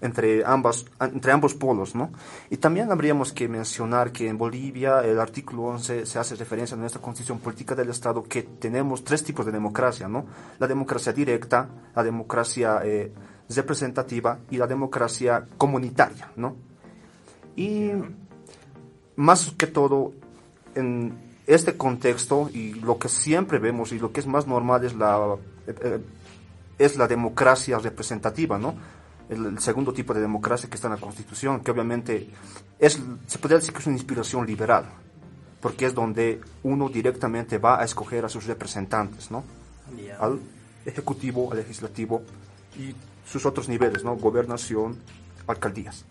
[0.00, 2.10] entre ambas entre ambos polos, ¿no?
[2.48, 6.80] Y también habríamos que mencionar que en Bolivia el artículo 11 se hace referencia en
[6.80, 10.26] nuestra Constitución Política del Estado que tenemos tres tipos de democracia, ¿no?
[10.58, 13.12] La democracia directa, la democracia eh,
[13.48, 16.56] representativa y la democracia comunitaria, ¿no?
[17.56, 17.90] Y
[19.16, 20.12] más que todo,
[20.74, 24.94] en este contexto y lo que siempre vemos y lo que es más normal es
[24.94, 25.36] la,
[25.66, 26.00] eh,
[26.78, 28.74] es la democracia representativa, ¿no?
[29.30, 32.28] El, segundo tipo de democracia que está en la Constitución, que obviamente
[32.78, 34.84] es, se podría decir que es una inspiración liberal.
[35.60, 39.44] porque es donde uno directamente va a escoger a sus representantes, ¿no?
[40.18, 40.40] Al
[40.86, 42.22] ejecutivo, al legislativo
[42.78, 42.94] y
[43.26, 44.16] sus otros niveles, ¿no?
[44.16, 44.96] Gobernación,
[45.46, 46.04] alcaldías.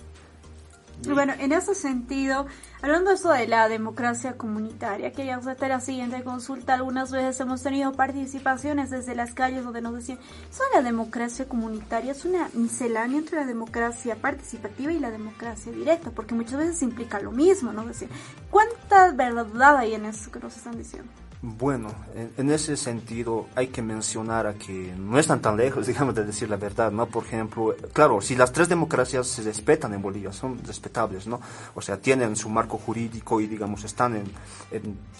[1.06, 2.45] Y bueno, en ese sentido,
[2.82, 6.74] hablando eso de la democracia comunitaria, quería hacerte la siguiente consulta.
[6.74, 10.20] Algunas veces hemos tenido participaciones desde las calles donde nos decían,
[10.52, 16.12] eso la democracia comunitaria es una miscelánea entre la democracia participativa y la democracia directa,
[16.12, 17.86] porque muchas veces implica lo mismo, ¿no?
[17.86, 18.10] Decir,
[18.52, 21.10] ¿cuánta verdad hay en eso que nos están diciendo?
[21.42, 21.90] Bueno,
[22.38, 26.50] en, ese sentido hay que mencionar a que no están tan lejos, digamos, de decir
[26.50, 27.06] la verdad, ¿no?
[27.06, 31.40] Por ejemplo, claro, si las tres democracias se respetan en Bolivia, son respetables, ¿no?
[31.76, 34.26] O sea, tienen su marco jurídico y, digamos, están en,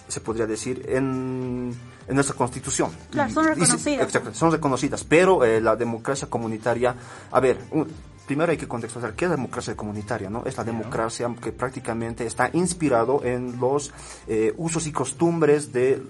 [0.08, 1.74] se podría decir, en,
[2.06, 2.90] en nuestra constitución.
[3.10, 4.04] Claro, son reconocidas.
[4.04, 6.94] exacto, son reconocidas, pero eh, la democracia comunitaria,
[7.30, 7.58] a ver,
[8.30, 10.44] primero hay que contextualizar qué es la democracia comunitaria, ¿no?
[10.46, 13.92] Es la democracia que prácticamente está inspirado en los
[14.28, 16.00] eh, usos y costumbres de,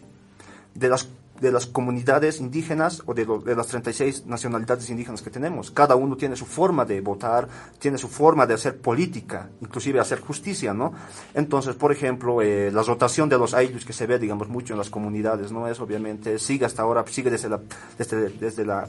[0.75, 1.09] de las
[1.41, 5.71] de las comunidades indígenas o de, de, las 36 nacionalidades indígenas que tenemos.
[5.71, 7.49] Cada uno tiene su forma de votar,
[7.79, 10.93] tiene su forma de hacer política, inclusive hacer justicia, ¿no?
[11.33, 14.79] Entonces, por ejemplo, eh, la rotación de los ayllus que se ve, digamos, mucho en
[14.79, 15.67] las comunidades, ¿no?
[15.67, 17.61] Es obviamente, sigue hasta ahora, sigue desde la,
[17.97, 18.87] desde, desde la,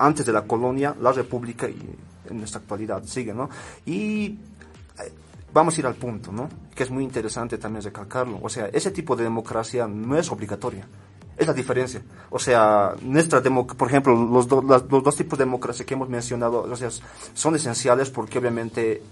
[0.00, 1.76] antes de la colonia, la república y
[2.28, 3.50] en nuestra actualidad sigue, ¿no?
[3.84, 5.12] Y eh,
[5.52, 6.48] vamos a ir al punto, ¿no?
[6.74, 8.38] Que es muy interesante también recalcarlo.
[8.42, 10.86] O sea, ese tipo de democracia no es obligatoria.
[11.36, 12.02] Es la diferencia.
[12.30, 16.76] O sea, nuestra por ejemplo, los, dos tipos de democracia que hemos mencionado o
[17.34, 19.02] son esenciales porque obviamente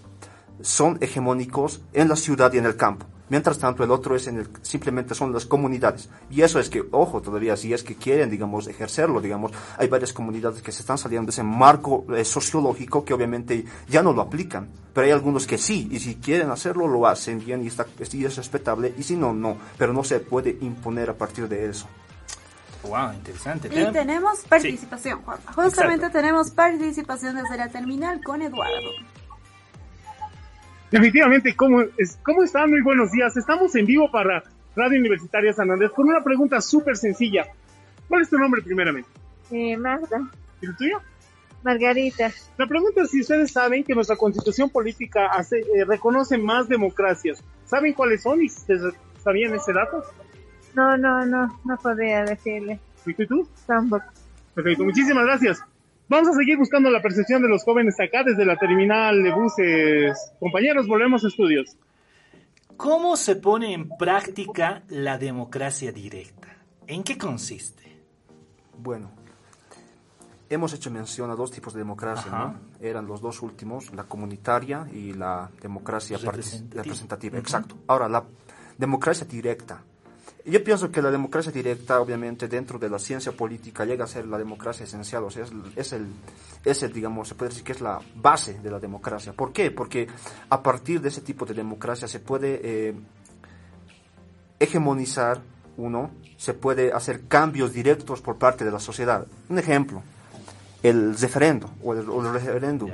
[0.61, 3.07] son hegemónicos en la ciudad y en el campo.
[3.31, 6.09] Mientras tanto, el otro es en el, simplemente son las comunidades.
[6.31, 10.13] Y eso es que, ojo, todavía si es que quieren, digamos, ejercerlo, digamos, hay varias
[10.13, 14.23] comunidades que se están saliendo de ese marco eh, sociológico que obviamente ya no lo
[14.23, 14.69] aplican.
[14.95, 18.25] Pero hay algunos que sí, y si quieren hacerlo, lo hacen bien y, está, y
[18.25, 19.59] es respetable, y si no, no.
[19.77, 21.87] Pero no se puede imponer a partir de eso.
[22.83, 23.69] Wow, interesante.
[23.69, 25.39] Y tenemos participación, Juan.
[25.55, 28.91] Justamente tenemos participación desde la terminal con Eduardo.
[30.91, 32.71] Definitivamente, ¿cómo, es, ¿cómo están?
[32.71, 33.37] Muy buenos días.
[33.37, 34.43] Estamos en vivo para
[34.75, 37.47] Radio Universitaria San Andrés con una pregunta súper sencilla.
[38.09, 39.11] ¿Cuál es tu nombre primeramente?
[39.51, 40.31] Eh, Magda.
[40.63, 41.01] ¿Y el tuyo?
[41.63, 42.33] Margarita.
[42.57, 47.45] La pregunta es si ustedes saben que nuestra constitución política hace, eh, reconoce más democracias.
[47.67, 50.03] ¿Saben cuáles son y sabían ese dato?
[50.75, 52.81] No, no, no, no podría decirle.
[53.05, 53.47] ¿Y tú?
[53.67, 54.07] Tampoco.
[54.55, 55.63] Perfecto, muchísimas gracias.
[56.09, 60.33] Vamos a seguir buscando la percepción de los jóvenes acá desde la terminal de buses.
[60.41, 61.77] Compañeros, volvemos a estudios.
[62.79, 66.49] ¿Cómo se pone en práctica la democracia directa?
[66.87, 67.83] ¿En qué consiste?
[68.79, 69.11] Bueno,
[70.49, 72.59] hemos hecho mención a dos tipos de democracia, ¿no?
[72.81, 76.83] Eran los dos últimos, la comunitaria y la democracia representativa.
[76.83, 77.39] representativa.
[77.39, 77.77] Exacto.
[77.87, 78.25] Ahora, la
[78.79, 79.83] democracia directa
[80.45, 84.27] yo pienso que la democracia directa, obviamente, dentro de la ciencia política llega a ser
[84.27, 85.45] la democracia esencial, o sea,
[85.77, 86.07] es, el,
[86.65, 89.33] es el, digamos, se puede decir que es la base de la democracia.
[89.33, 89.71] ¿Por qué?
[89.71, 90.07] Porque
[90.49, 92.95] a partir de ese tipo de democracia se puede eh,
[94.59, 95.43] hegemonizar
[95.77, 99.27] uno, se puede hacer cambios directos por parte de la sociedad.
[99.49, 100.03] Un ejemplo,
[100.83, 102.91] el referendo o el, referéndum.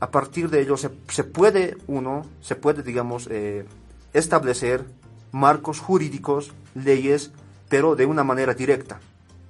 [0.00, 3.66] A partir de ello se, se, puede uno, se puede, digamos, eh,
[4.12, 4.84] establecer
[5.32, 7.32] marcos jurídicos, leyes,
[7.68, 9.00] pero de una manera directa.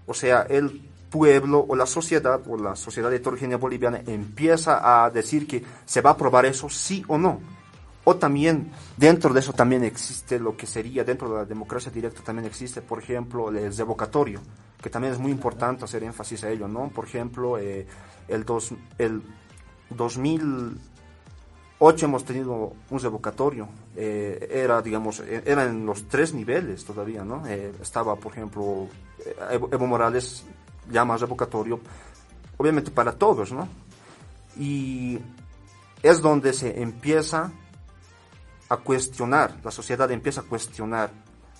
[0.06, 5.46] O sea, el pueblo o la sociedad o la sociedad heterogénea boliviana empieza a decir
[5.46, 7.40] que se va a aprobar eso sí o no.
[8.04, 12.22] O también dentro de eso también existe lo que sería dentro de la democracia directa
[12.22, 14.40] también existe, por ejemplo, el revocatorio,
[14.80, 16.88] que también es muy importante hacer énfasis a ello, ¿no?
[16.88, 17.86] Por ejemplo, eh,
[18.28, 19.22] el, dos, el
[19.90, 20.78] 2000
[21.80, 27.24] Ocho hemos tenido un revocatorio, eh, era, digamos, eh, era en los tres niveles todavía,
[27.24, 27.46] ¿no?
[27.46, 28.88] Eh, estaba, por ejemplo,
[29.50, 30.44] Evo, Morales
[30.90, 31.78] llama revocatorio,
[32.56, 33.68] obviamente para todos, ¿no?
[34.56, 35.20] Y
[36.02, 37.52] es donde se empieza
[38.68, 41.10] a cuestionar, la sociedad empieza a cuestionar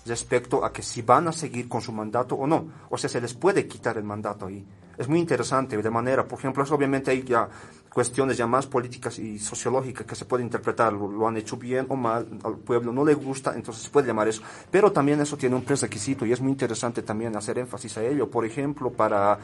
[0.05, 2.67] respecto a que si van a seguir con su mandato o no.
[2.89, 4.65] O sea, se les puede quitar el mandato ahí.
[4.97, 7.47] Es muy interesante, de manera, por ejemplo, obviamente hay ya
[7.93, 11.95] cuestiones ya más políticas y sociológicas que se puede interpretar, lo, han hecho bien o
[11.95, 14.41] mal, al pueblo no le gusta, entonces se puede llamar eso.
[14.71, 18.29] Pero también eso tiene un prerequisito y es muy interesante también hacer énfasis a ello.
[18.29, 19.39] Por ejemplo, para,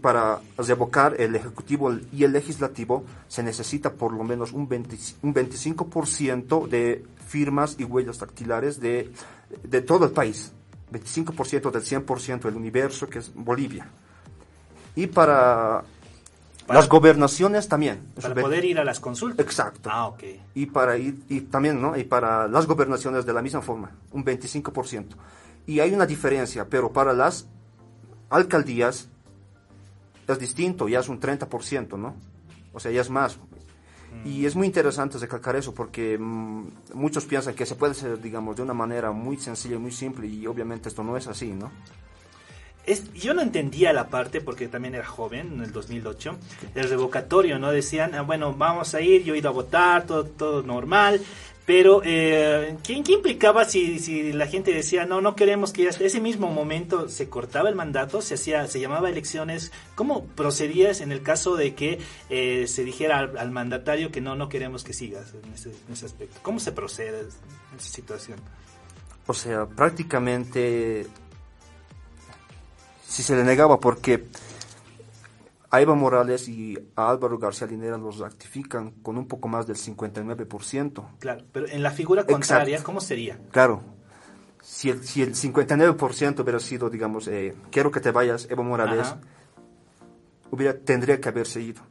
[0.00, 5.34] para revocar el Ejecutivo y el Legislativo se necesita por lo menos un, 20, un
[5.34, 9.10] 25% de firmas y huellas dactilares de,
[9.62, 10.52] de todo el país.
[10.92, 13.86] 25% del 100% del universo que es Bolivia.
[14.96, 15.84] Y para
[16.68, 18.00] las gobernaciones también.
[18.20, 19.44] Para poder ir a las consultas.
[19.44, 19.88] Exacto.
[19.92, 20.22] Ah, ok.
[20.54, 21.96] Y para ir, y también, ¿no?
[21.96, 25.06] Y para las gobernaciones de la misma forma, un 25%.
[25.66, 27.46] Y hay una diferencia, pero para las
[28.30, 29.08] alcaldías
[30.26, 32.14] es distinto, ya es un 30%, ¿no?
[32.72, 33.38] O sea, ya es más.
[34.24, 38.56] Y es muy interesante recalcar eso porque mm, muchos piensan que se puede hacer, digamos,
[38.56, 41.70] de una manera muy sencilla y muy simple y obviamente esto no es así, ¿no?
[42.88, 46.38] Es, yo no entendía la parte porque también era joven en el 2008
[46.74, 50.24] el revocatorio no decían ah, bueno vamos a ir yo he ido a votar todo
[50.24, 51.20] todo normal
[51.66, 55.90] pero eh, ¿qué, qué implicaba si, si la gente decía no no queremos que ya
[55.90, 56.06] esté?
[56.06, 61.12] ese mismo momento se cortaba el mandato se hacía se llamaba elecciones cómo procedías en
[61.12, 61.98] el caso de que
[62.30, 65.92] eh, se dijera al, al mandatario que no no queremos que sigas en ese, en
[65.92, 68.38] ese aspecto cómo se procede en esa situación
[69.26, 71.06] O sea, prácticamente
[73.18, 74.28] si se le negaba porque
[75.70, 79.74] a Eva Morales y a Álvaro García Linera los ratifican con un poco más del
[79.74, 81.04] 59%.
[81.18, 83.82] claro pero en la figura contraria cómo sería Claro,
[84.62, 89.08] si el, si el 59% hubiera sido, digamos, eh, quiero que te vayas, Evo Morales,
[89.08, 89.20] Ajá.
[90.52, 91.82] hubiera, tendría que haberse ido.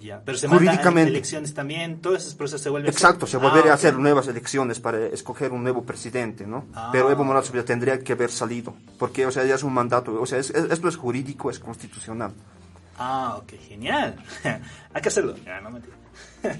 [0.00, 1.10] Ya pero se mandan Jurídicamente.
[1.10, 3.78] elecciones también todos esos procesos se vuelven Exacto, se Ah, volvería a ok.
[3.80, 6.66] hacer nuevas elecciones para escoger un nuevo presidente, ¿no?
[6.74, 6.90] Ah.
[6.92, 10.20] Pero Evo Morales hubiera, tendría que haber salido, porque, o sea, ya es un mandato,
[10.20, 12.32] o sea, es- es- esto es jurídico, es constitucional.
[12.98, 14.16] Ah, ok, genial.
[14.94, 15.34] Hay que hacerlo.
[15.44, 15.96] Ya, no mentira.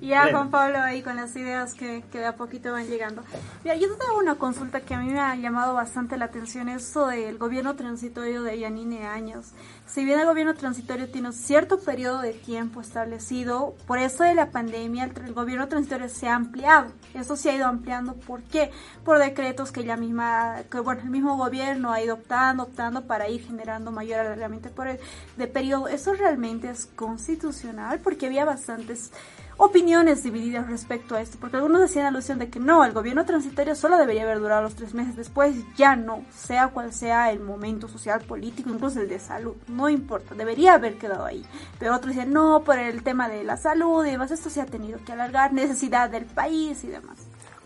[0.00, 0.38] Ya, Bueno.
[0.38, 3.22] Juan Pablo, ahí con las ideas que, que de a poquito van llegando.
[3.62, 6.68] Mira, yo te hago una consulta que a mí me ha llamado bastante la atención,
[6.68, 9.48] eso del gobierno transitorio de Yanine Años.
[9.88, 14.34] Si bien el gobierno transitorio tiene un cierto periodo de tiempo establecido, por eso de
[14.34, 16.92] la pandemia el, gobierno transitorio se ha ampliado.
[17.14, 18.70] Eso se ha ido ampliando, ¿por qué?
[19.02, 23.30] Por decretos que ya misma, que bueno, el mismo gobierno ha ido optando, optando para
[23.30, 25.00] ir generando mayor alargamiento por el,
[25.38, 25.88] de periodo.
[25.88, 27.98] ¿Eso realmente es constitucional?
[28.00, 29.10] Porque había bastantes
[29.58, 33.74] opiniones divididas respecto a esto, porque algunos decían alusión de que no, el gobierno transitorio
[33.74, 37.88] solo debería haber durado los tres meses después, ya no, sea cual sea el momento
[37.88, 41.44] social, político, incluso el de salud, no importa, debería haber quedado ahí.
[41.78, 44.66] Pero otros decían no, por el tema de la salud y demás, esto se ha
[44.66, 47.18] tenido que alargar, necesidad del país y demás.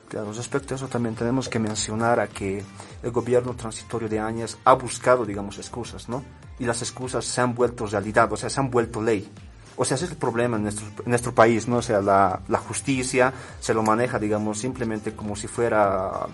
[0.09, 2.64] Claro, respecto a eso también tenemos que mencionar a que
[3.03, 6.24] el gobierno transitorio de Áñez ha buscado, digamos, excusas, ¿no?
[6.59, 9.30] Y las excusas se han vuelto realidad, o sea, se han vuelto ley.
[9.77, 11.77] O sea, ese es el problema en nuestro, nuestro país, ¿no?
[11.77, 16.27] O sea, la, justicia se lo maneja, digamos, simplemente como si fuera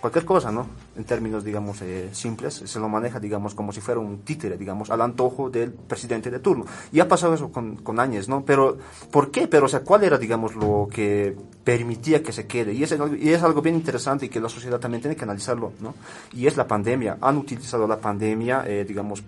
[0.00, 0.66] cualquier cosa, ¿no?
[0.96, 4.90] En términos, digamos, eh, simples, se lo maneja, digamos, como si fuera un títere, digamos,
[4.90, 6.64] al antojo del presidente de turno.
[6.90, 8.44] Y ha pasado eso con, con Áñez, ¿no?
[8.44, 8.78] Pero,
[9.10, 9.46] ¿por qué?
[9.46, 12.72] Pero, o sea, ¿cuál era, digamos, lo que permitía que se quede?
[12.72, 15.94] Y es, es algo bien interesante y que la sociedad también tiene que analizarlo, ¿no?
[16.32, 17.18] Y es la pandemia.
[17.20, 19.22] Han utilizado la pandemia, eh, digamos,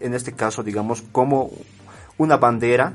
[0.00, 1.50] en este caso, digamos, como
[2.18, 2.92] una bandera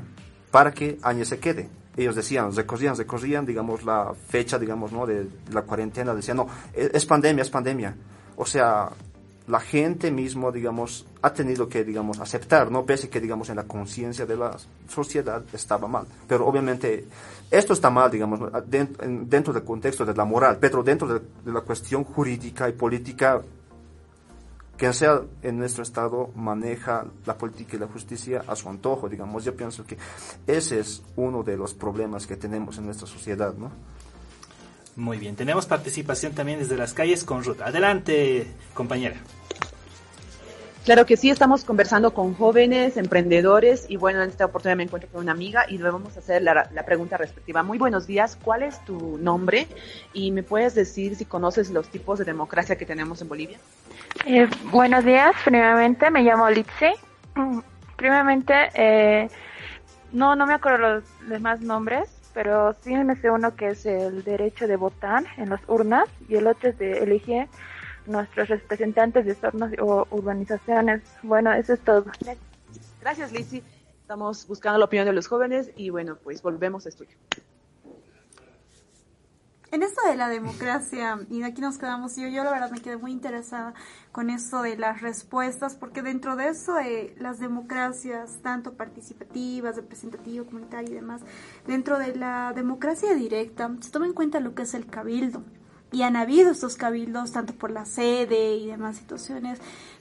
[0.50, 1.68] para que Áñez se quede.
[1.96, 5.06] Ellos decían, recorrían, recorrían, digamos, la fecha, digamos, ¿no?
[5.06, 7.94] De la cuarentena, decían, no, es, es pandemia, es pandemia.
[8.36, 8.90] O sea,
[9.46, 12.84] la gente mismo, digamos, ha tenido que, digamos, aceptar, ¿no?
[12.84, 14.56] Pese que, digamos, en la conciencia de la
[14.88, 16.06] sociedad estaba mal.
[16.26, 17.04] Pero obviamente,
[17.50, 21.20] esto está mal, digamos, dentro, en- dentro del contexto de la moral, pero dentro de,
[21.44, 23.40] de la cuestión jurídica y política,
[24.76, 29.44] quien sea en nuestro estado maneja la política y la justicia a su antojo, digamos.
[29.44, 29.96] Yo pienso que
[30.46, 33.70] ese es uno de los problemas que tenemos en nuestra sociedad, ¿no?
[34.96, 37.60] Muy bien, tenemos participación también desde las calles con Ruth.
[37.62, 39.16] Adelante, compañera.
[40.84, 45.10] Claro que sí, estamos conversando con jóvenes, emprendedores y bueno, en esta oportunidad me encuentro
[45.10, 47.62] con una amiga y le vamos a hacer la, la pregunta respectiva.
[47.62, 49.66] Muy buenos días, ¿cuál es tu nombre?
[50.12, 53.56] Y me puedes decir si conoces los tipos de democracia que tenemos en Bolivia.
[54.26, 56.92] Eh, buenos días, primeramente me llamo Litsi.
[57.96, 59.30] Primeramente, eh,
[60.12, 64.22] no, no me acuerdo los demás nombres, pero sí me sé uno que es el
[64.22, 67.48] derecho de votar en las urnas y el otro es de elegir
[68.06, 71.02] nuestros representantes de zonas o urbanizaciones.
[71.22, 72.04] Bueno, eso es todo.
[73.00, 73.62] Gracias, Lizzy.
[74.00, 77.16] Estamos buscando la opinión de los jóvenes y bueno, pues volvemos a estudio.
[79.74, 82.80] En esto de la democracia, y de aquí nos quedamos, yo, yo la verdad me
[82.80, 83.74] quedé muy interesada
[84.12, 90.46] con eso de las respuestas, porque dentro de eso, eh, las democracias, tanto participativas, representativas,
[90.46, 91.22] comunitarias y demás,
[91.66, 95.42] dentro de la democracia directa, se toma en cuenta lo que es el cabildo.
[95.94, 99.60] Y han habido estos cabildos, tanto por la sede y demás situaciones.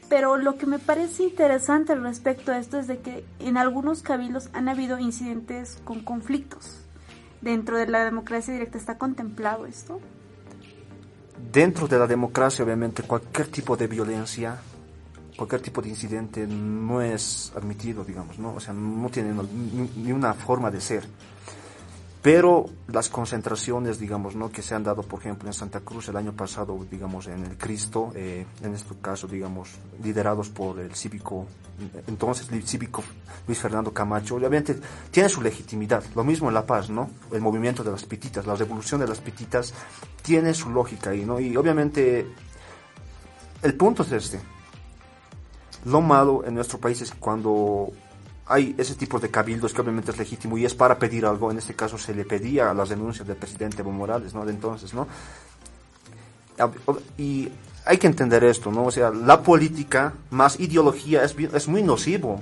[0.10, 4.50] Pero lo que me parece interesante respecto a esto es de que en algunos cabildos
[4.54, 6.80] han habido incidentes con conflictos
[7.42, 10.02] dentro de la democracia directa está contemplado esto?
[11.52, 14.60] Dentro de la democracia, obviamente, cualquier tipo de violencia
[15.36, 18.54] cualquier tipo de incidente no es admitido, digamos, ¿no?
[18.54, 19.34] O sea, no tiene
[19.96, 21.06] ni, una forma de ser.
[22.24, 24.50] Pero las concentraciones, digamos, ¿no?
[24.50, 27.58] que se han dado, por ejemplo, en Santa Cruz el año pasado, digamos, en el
[27.58, 29.72] Cristo, eh, en este caso, digamos,
[30.02, 31.46] liderados por el cívico,
[32.08, 33.04] entonces el cívico
[33.46, 34.80] Luis Fernando Camacho, obviamente
[35.12, 36.02] tiene su legitimidad.
[36.16, 37.10] Lo mismo en La Paz, ¿no?
[37.30, 39.74] El movimiento de las pititas, la revolución de las pititas,
[40.22, 41.42] tiene su lógica ahí, ¿no?
[41.42, 42.26] Y obviamente
[43.62, 44.40] el punto es este.
[45.84, 47.92] Lo malo en nuestro país es cuando
[48.46, 51.52] hay ese tipo de cabildos que obviamente es legítimo y es para pedir algo.
[51.52, 54.46] En este caso se le pedía a las denuncias del presidente Evo Morales, ¿no?
[54.46, 55.08] De entonces, ¿no?
[57.18, 57.50] Y
[57.86, 58.86] hay que entender esto, ¿no?
[58.86, 62.42] O sea, la política más ideología es, es muy nocivo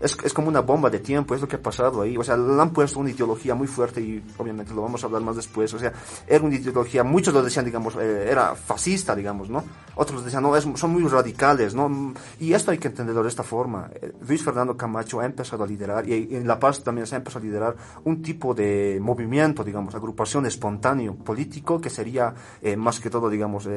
[0.00, 2.16] es, es, como una bomba de tiempo, es lo que ha pasado ahí.
[2.16, 5.22] O sea, le han puesto una ideología muy fuerte y obviamente lo vamos a hablar
[5.22, 5.72] más después.
[5.74, 5.92] O sea,
[6.26, 9.64] era una ideología, muchos lo decían, digamos, eh, era fascista, digamos, ¿no?
[9.94, 12.14] Otros decían, no, es, son muy radicales, ¿no?
[12.40, 13.90] Y esto hay que entenderlo de esta forma.
[13.94, 17.18] Eh, Luis Fernando Camacho ha empezado a liderar y en La Paz también se ha
[17.18, 23.00] empezado a liderar un tipo de movimiento, digamos, agrupación espontáneo político que sería eh, más
[23.00, 23.68] que todo, digamos,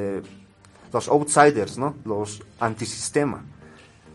[0.92, 1.94] los outsiders, ¿no?
[2.04, 3.44] Los antisistema.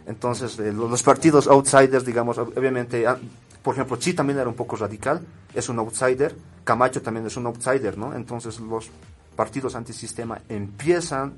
[0.06, 3.18] Entonces, eh, los partidos outsiders, digamos, obviamente, ah,
[3.62, 5.22] por ejemplo, Chi también era un poco radical,
[5.54, 8.14] es un outsider, Camacho también es un outsider, ¿no?
[8.14, 8.90] Entonces, los
[9.36, 11.34] partidos antisistema empiezan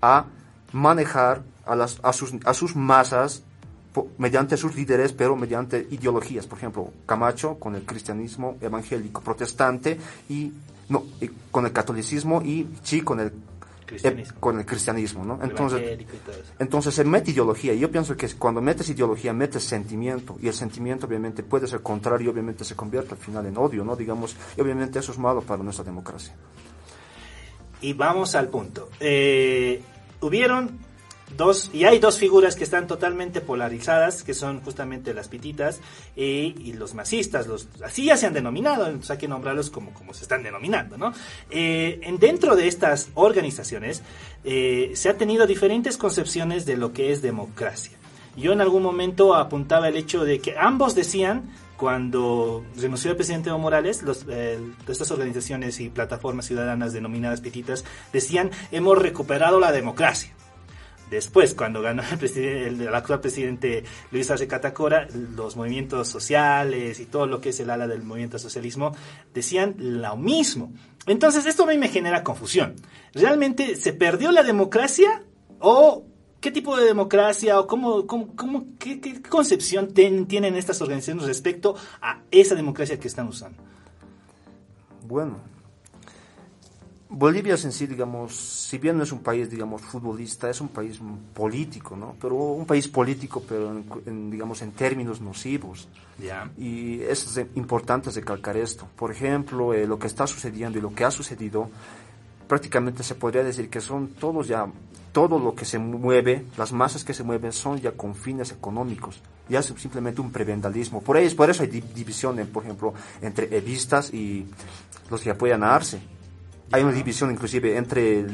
[0.00, 0.26] a
[0.72, 3.42] manejar a, las, a, sus, a sus masas
[4.18, 6.46] mediante sus líderes, pero mediante ideologías.
[6.46, 9.98] Por ejemplo, Camacho con el cristianismo evangélico protestante
[10.28, 10.52] y
[10.88, 11.04] no,
[11.50, 13.32] con el catolicismo y Chi con el
[14.40, 15.38] con el cristianismo, ¿no?
[15.42, 16.06] Entonces,
[16.58, 17.72] entonces se mete ideología.
[17.72, 20.36] Y yo pienso que cuando metes ideología, metes sentimiento.
[20.40, 23.84] Y el sentimiento obviamente puede ser contrario y obviamente se convierte al final en odio,
[23.84, 23.96] ¿no?
[23.96, 26.34] Digamos, y obviamente eso es malo para nuestra democracia.
[27.80, 28.88] Y vamos al punto.
[29.00, 29.82] Eh,
[30.20, 30.78] hubieron
[31.36, 35.80] dos, y hay dos figuras que están totalmente polarizadas, que son justamente las pititas
[36.14, 40.14] y los masistas, los, así ya se han denominado, entonces hay que nombrarlos como, como
[40.14, 41.12] se están denominando, ¿no?
[41.50, 44.02] Eh, dentro de estas organizaciones
[44.44, 47.96] eh, se ha tenido diferentes concepciones de lo que es democracia.
[48.36, 53.50] Yo en algún momento apuntaba el hecho de que ambos decían cuando renunció el presidente
[53.50, 54.58] Evo Morales, los, eh,
[54.88, 60.35] estas organizaciones y plataformas ciudadanas denominadas pititas decían hemos recuperado la democracia.
[61.10, 67.40] Después, cuando ganó el, actual presidente Luis Arce Catacora, los movimientos sociales y todo lo
[67.40, 68.94] que es el ala del movimiento socialismo
[69.32, 70.72] decían lo mismo.
[71.06, 72.74] Entonces, esto a mí me genera confusión.
[73.14, 75.22] ¿Realmente se perdió la democracia
[75.60, 76.04] o
[76.40, 82.56] qué tipo de democracia o cómo, cómo, qué, concepción tienen estas organizaciones respecto a esa
[82.56, 83.62] democracia que están usando?
[85.06, 85.38] Bueno,
[87.08, 90.68] Bolivia es en sí, digamos, si bien no es un país, digamos, futbolista, es un
[90.68, 90.98] país
[91.32, 92.16] político, ¿no?
[92.20, 95.88] Pero un país político, pero en, digamos, en términos nocivos.
[96.58, 98.88] Y es importante recalcar esto.
[98.96, 101.70] Por ejemplo, eh, lo que está sucediendo y lo que ha sucedido,
[102.48, 104.66] prácticamente se podría decir que son todos ya,
[105.12, 109.20] todo lo que se mueve, las masas que se mueven son ya con fines económicos.
[109.48, 111.00] Ya es simplemente un prebendalismo.
[111.02, 114.44] Por, ahí, por eso hay divisiones, por ejemplo, entre evistas y
[115.08, 116.00] los que apoyan a Arce
[116.72, 118.26] hay una división inclusive entre,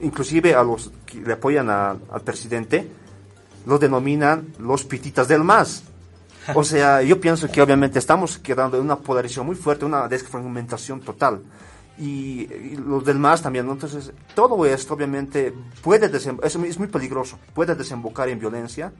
[0.00, 2.88] inclusive a los que le apoyan al presidente,
[3.66, 5.84] lo denominan los pititas del MAS.
[6.54, 11.00] O sea, yo pienso que obviamente estamos quedando en una polarización muy fuerte, una desfragmentación
[11.00, 11.42] total.
[11.98, 12.46] Y,
[12.76, 18.28] los del MAS también, Entonces, todo esto obviamente puede, es, es muy peligroso, puede desembocar
[18.28, 18.92] en violencia,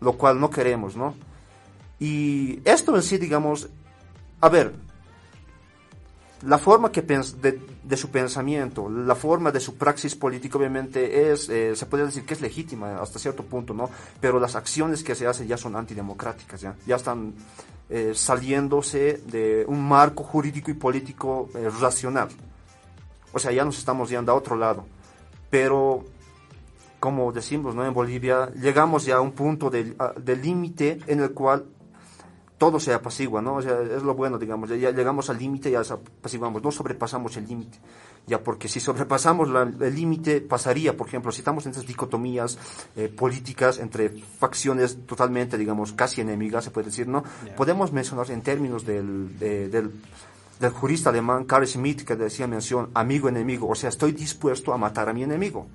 [0.00, 1.14] lo cual no queremos, ¿no?
[1.98, 3.68] Y esto en sí, digamos,
[4.40, 4.72] a ver,
[6.44, 11.48] la forma que de, de, su pensamiento, la forma de su praxis política obviamente es,
[11.48, 13.88] eh, se puede decir que es legítima hasta cierto punto, ¿no?
[14.20, 17.34] Pero las acciones que se hacen ya son antidemocráticas, ya, están
[17.88, 22.28] eh, saliéndose de un marco jurídico y político eh, racional.
[23.32, 24.84] O sea, ya nos estamos yendo a otro lado.
[25.48, 26.04] Pero,
[26.98, 27.86] como decimos, ¿no?
[27.86, 31.66] En Bolivia llegamos ya a un punto de límite en el cual
[32.62, 33.56] todo se apacigua, ¿no?
[33.56, 37.48] O sea, es lo bueno, digamos, ya, llegamos al límite, ya apaciguamos, no sobrepasamos el
[37.48, 37.76] límite,
[38.24, 39.48] ya porque si sobrepasamos
[39.80, 42.56] el límite pasaría, por ejemplo, si estamos en esas dicotomías
[42.94, 47.24] eh, políticas entre facciones totalmente, digamos, casi enemigas, se puede decir, ¿no?
[47.56, 49.90] Podemos mencionar en términos del, del,
[50.60, 55.08] del jurista alemán Carl Schmitt que decía mención amigo-enemigo, o sea, estoy dispuesto a matar
[55.08, 55.66] a mi enemigo.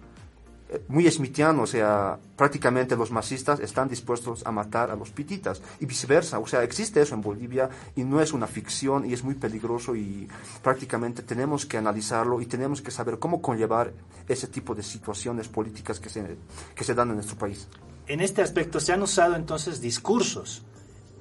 [0.90, 5.86] Muy smithiano, o sea, prácticamente los masistas están dispuestos a matar a los pititas y
[5.86, 9.36] viceversa, o sea, existe eso en Bolivia y no es una ficción y es muy
[9.36, 10.28] peligroso y
[10.62, 13.94] prácticamente tenemos que analizarlo y tenemos que saber cómo conllevar
[14.28, 16.38] ese tipo de situaciones políticas que se,
[16.76, 17.68] que se dan en nuestro país.
[18.08, 20.64] En este aspecto se han usado entonces discursos,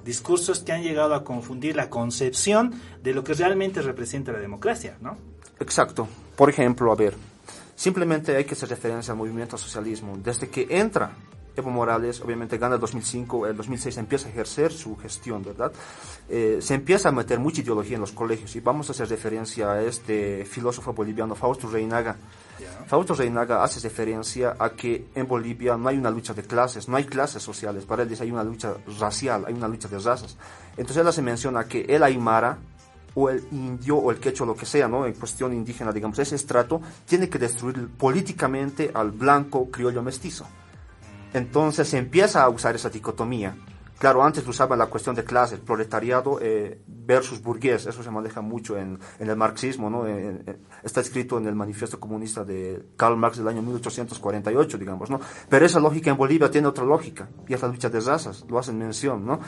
[0.03, 2.73] discursos que han llegado a confundir la concepción
[3.03, 5.17] de lo que realmente representa la democracia, ¿no?
[5.59, 6.07] Exacto.
[6.35, 7.15] Por ejemplo, a ver,
[7.77, 10.17] Simplemente hay que hacer referencia al movimiento socialismo.
[10.17, 11.11] Desde que entra
[11.55, 15.71] Evo Morales, obviamente gana el 2005, el 2006 empieza a ejercer su gestión, ¿verdad?
[16.27, 19.73] Eh, se empieza a meter mucha ideología en los colegios y vamos a hacer referencia
[19.73, 22.15] a este filósofo boliviano, Fausto Reinaga.
[22.87, 26.97] Fausto Reinaga hace referencia a que en Bolivia no hay una lucha de clases, no
[26.97, 30.35] hay clases sociales, para él dice hay una lucha racial, hay una lucha de razas.
[30.71, 32.57] Entonces él hace mención a que el Aymara,
[33.15, 35.05] o el indio o el quechua, lo que sea, ¿no?
[35.05, 40.45] En cuestión indígena, digamos, ese estrato tiene que destruir políticamente al blanco criollo mestizo.
[41.33, 43.55] Entonces se empieza a usar esa dicotomía.
[43.97, 48.77] Claro, antes usaba la cuestión de clase, proletariado eh, versus burgués, eso se maneja mucho
[48.77, 50.05] en, el marxismo, ¿no?
[50.83, 55.19] está escrito en el manifiesto comunista de Karl Marx del año 1848, digamos, ¿no?
[55.49, 58.59] Pero esa lógica en Bolivia tiene otra lógica, y es la lucha de razas, lo
[58.59, 59.39] hacen mención, ¿no?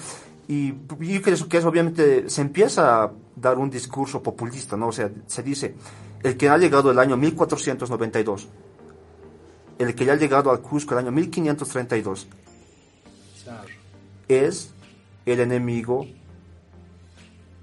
[0.47, 4.87] Y, y que, eso, que eso obviamente se empieza a dar un discurso populista, ¿no?
[4.87, 5.75] O sea, se dice,
[6.23, 8.47] el que ha llegado el año 1492,
[9.77, 12.27] el que ya ha llegado al Cusco el año 1532,
[14.29, 14.73] es
[15.25, 16.07] el enemigo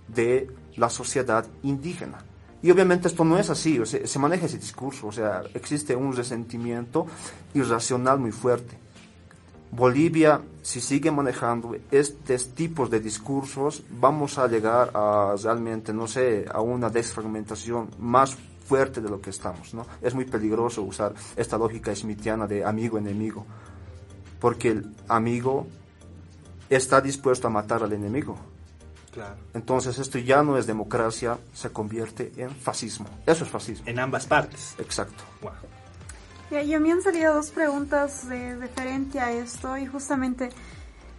[0.09, 2.19] de la sociedad indígena.
[2.63, 7.07] Y obviamente esto no es así, se maneja ese discurso, o sea, existe un resentimiento
[7.55, 8.77] irracional muy fuerte.
[9.71, 16.47] Bolivia, si sigue manejando estos tipos de discursos, vamos a llegar a realmente, no sé,
[16.51, 18.37] a una desfragmentación más
[18.67, 19.87] fuerte de lo que estamos, ¿no?
[20.01, 23.45] Es muy peligroso usar esta lógica smithiana de amigo-enemigo,
[24.41, 25.67] porque el amigo
[26.71, 28.37] está dispuesto a matar al enemigo.
[29.13, 29.37] Claro.
[29.55, 33.07] Entonces esto ya no es democracia, se convierte en fascismo.
[33.25, 33.87] Eso es fascismo.
[33.89, 34.75] En ambas partes.
[34.79, 35.25] Exacto.
[36.51, 40.51] Y a mí han salido dos preguntas de, referente a esto y justamente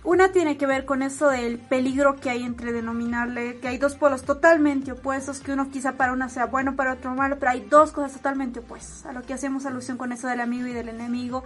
[0.04, 3.96] una tiene que ver con eso del peligro que hay entre denominarle, que hay dos
[3.96, 7.60] polos totalmente opuestos, que uno quizá para una sea bueno, para otro malo, pero hay
[7.70, 10.88] dos cosas totalmente opuestas, a lo que hacemos alusión con eso del amigo y del
[10.88, 11.44] enemigo,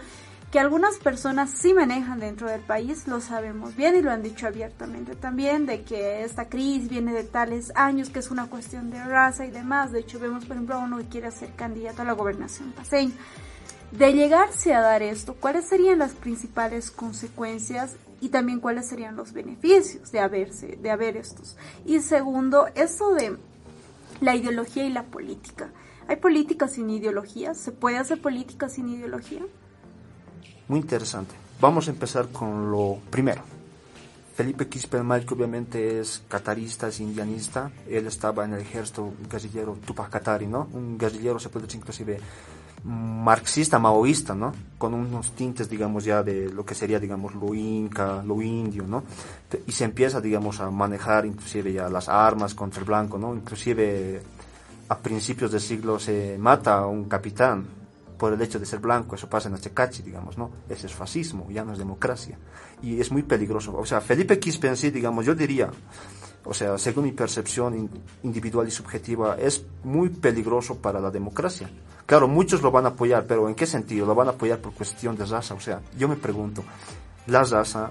[0.51, 4.47] que algunas personas sí manejan dentro del país, lo sabemos bien y lo han dicho
[4.47, 9.01] abiertamente también, de que esta crisis viene de tales años, que es una cuestión de
[9.01, 9.93] raza y demás.
[9.93, 13.13] De hecho, vemos, por ejemplo, a uno que quiere ser candidato a la gobernación paseña.
[13.93, 19.31] De llegarse a dar esto, ¿cuáles serían las principales consecuencias y también cuáles serían los
[19.31, 21.55] beneficios de haberse, de haber estos?
[21.85, 23.37] Y segundo, eso de
[24.19, 25.69] la ideología y la política.
[26.09, 27.53] ¿Hay política sin ideología?
[27.53, 29.43] ¿Se puede hacer política sin ideología?
[30.67, 31.35] Muy interesante.
[31.59, 33.43] Vamos a empezar con lo primero.
[34.35, 40.09] Felipe Quispe que obviamente es catarista, es indianista, él estaba en el ejército guerrillero Tupac
[40.09, 40.69] Katari, ¿no?
[40.73, 42.19] Un guerrillero, se puede decir inclusive
[42.83, 44.53] marxista, maoísta, ¿no?
[44.77, 49.03] Con unos tintes, digamos, ya de lo que sería, digamos, lo inca, lo indio, ¿no?
[49.67, 53.35] Y se empieza, digamos, a manejar inclusive ya las armas contra el blanco, ¿no?
[53.35, 54.21] Inclusive
[54.89, 57.65] a principios del siglo se mata a un capitán,
[58.21, 60.51] por el hecho de ser blanco, eso pasa en Achecachi, digamos, ¿no?
[60.69, 62.37] Ese es fascismo, ya no es democracia.
[62.83, 63.75] Y es muy peligroso.
[63.75, 65.71] O sea, Felipe Quispe sí, digamos, yo diría,
[66.43, 67.89] o sea, según mi percepción
[68.21, 71.67] individual y subjetiva, es muy peligroso para la democracia.
[72.05, 74.05] Claro, muchos lo van a apoyar, pero ¿en qué sentido?
[74.05, 75.55] Lo van a apoyar por cuestión de raza.
[75.55, 76.63] O sea, yo me pregunto,
[77.25, 77.89] ¿la raza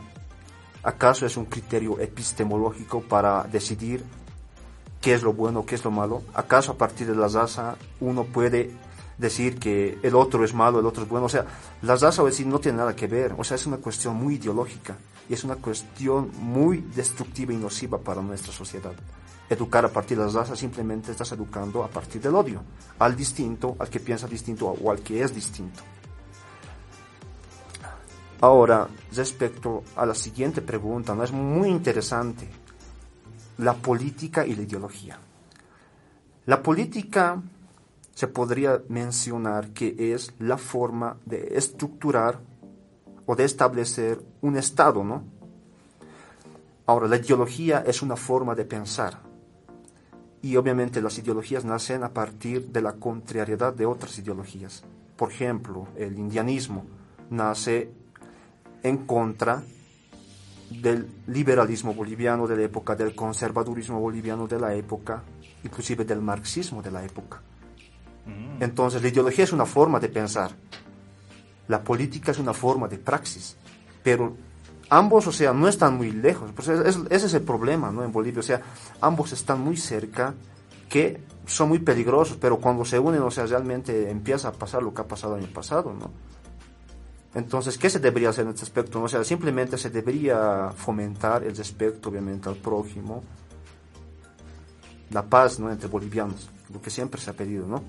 [0.84, 4.04] acaso es un criterio epistemológico para decidir
[5.00, 6.22] qué es lo bueno, qué es lo malo?
[6.34, 8.70] ¿Acaso a partir de la raza uno puede
[9.20, 11.26] decir que el otro es malo, el otro es bueno.
[11.26, 11.44] O sea,
[11.82, 13.34] las razas decir no tienen nada que ver.
[13.38, 14.96] O sea, es una cuestión muy ideológica
[15.28, 18.92] y es una cuestión muy destructiva y nociva para nuestra sociedad.
[19.48, 22.62] Educar a partir de las razas simplemente estás educando a partir del odio,
[22.98, 25.82] al distinto, al que piensa distinto o al que es distinto.
[28.40, 31.24] Ahora, respecto a la siguiente pregunta, ¿no?
[31.24, 32.48] es muy interesante
[33.58, 35.18] la política y la ideología.
[36.46, 37.40] La política
[38.20, 42.38] se podría mencionar que es la forma de estructurar
[43.24, 45.24] o de establecer un Estado, ¿no?
[46.84, 49.20] Ahora, la ideología es una forma de pensar.
[50.42, 54.84] Y obviamente las ideologías nacen a partir de la contrariedad de otras ideologías.
[55.16, 56.84] Por ejemplo, el indianismo
[57.30, 57.90] nace
[58.82, 59.62] en contra
[60.68, 65.22] del liberalismo boliviano de la época, del conservadurismo boliviano de la época,
[65.64, 67.40] inclusive del marxismo de la época.
[68.60, 70.52] Entonces, la ideología es una forma de pensar.
[71.66, 73.56] La política es una forma de praxis,
[74.02, 74.36] pero
[74.90, 76.50] ambos, o sea, no están muy lejos.
[76.54, 78.04] Pues ese es el problema, ¿no?
[78.04, 78.60] En Bolivia, o sea,
[79.00, 80.34] ambos están muy cerca,
[80.88, 84.92] que son muy peligrosos, pero cuando se unen, o sea, realmente empieza a pasar lo
[84.92, 86.10] que ha pasado en el pasado, ¿no?
[87.32, 89.00] Entonces, ¿qué se debería hacer en este aspecto?
[89.00, 93.22] O sea, simplemente se debería fomentar el respeto, obviamente, al prójimo,
[95.10, 95.70] la paz, ¿no?
[95.70, 97.84] Entre bolivianos, lo que siempre se ha pedido, ¿no?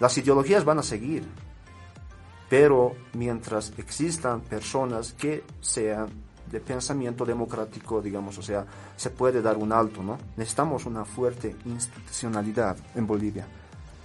[0.00, 1.24] Las ideologías van a seguir,
[2.48, 8.64] pero mientras existan personas que sean de pensamiento democrático, digamos, o sea,
[8.96, 10.18] se puede dar un alto, ¿no?
[10.36, 13.46] Necesitamos una fuerte institucionalidad en Bolivia.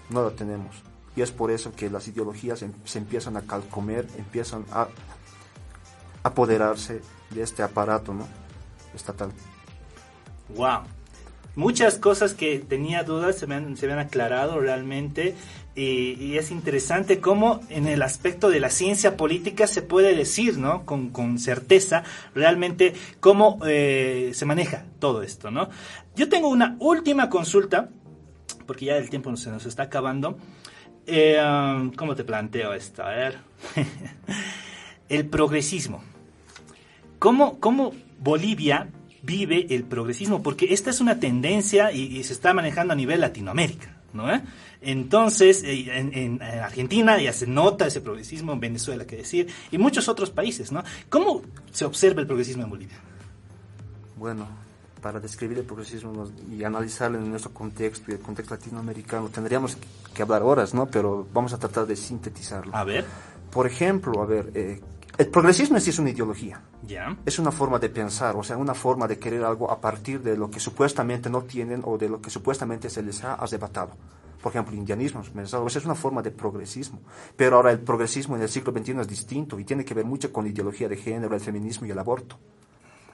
[0.09, 0.75] No la tenemos.
[1.15, 4.87] Y es por eso que las ideologías em, se empiezan a calcomer, empiezan a
[6.23, 8.27] apoderarse de este aparato, ¿no?
[8.95, 9.31] Estatal.
[10.55, 10.81] Wow.
[11.55, 15.35] Muchas cosas que tenía dudas se me se me han aclarado realmente
[15.75, 20.85] y, es interesante cómo en el aspecto de la ciencia política se puede decir, ¿no?
[20.85, 22.03] Con, con certeza
[22.35, 25.69] realmente cómo eh, se maneja todo esto, ¿no?
[26.15, 27.89] Yo tengo una última consulta,
[28.65, 30.37] porque ya el tiempo se nos está acabando.
[31.07, 33.03] Eh, um, ¿Cómo te planteo esto?
[33.03, 33.37] A ver.
[35.09, 36.03] el progresismo.
[37.17, 38.89] ¿Cómo, ¿Cómo Bolivia
[39.21, 40.43] vive el progresismo?
[40.43, 44.25] Porque esta es una tendencia y, y se está manejando a nivel Latinoamérica, ¿no?
[44.81, 50.07] Entonces, eh, en, Argentina ya se nota ese progresismo, en Venezuela, que decir, y muchos
[50.07, 50.83] otros países, ¿no?
[51.09, 51.41] ¿Cómo
[51.71, 52.97] se observa el progresismo en Bolivia?
[54.17, 54.47] Bueno,
[55.01, 59.77] para describir el progresismo y analizarlo en nuestro contexto y el contexto latinoamericano, tendríamos
[60.13, 60.85] que hablar horas, ¿no?
[60.87, 62.75] Pero vamos a tratar de sintetizarlo.
[62.75, 63.05] A ver.
[63.51, 64.79] Por ejemplo, a ver, eh,
[65.17, 66.61] el progresismo sí es una ideología.
[67.25, 70.37] Es una forma de pensar, o sea, una forma de querer algo a partir de
[70.37, 73.91] lo que supuestamente no tienen o de lo que supuestamente se les ha arrebatado
[74.41, 76.99] por ejemplo, el indianismo, es una forma de progresismo.
[77.35, 80.33] Pero ahora el progresismo en el siglo XXI es distinto y tiene que ver mucho
[80.33, 82.37] con la ideología de género, el feminismo y el aborto.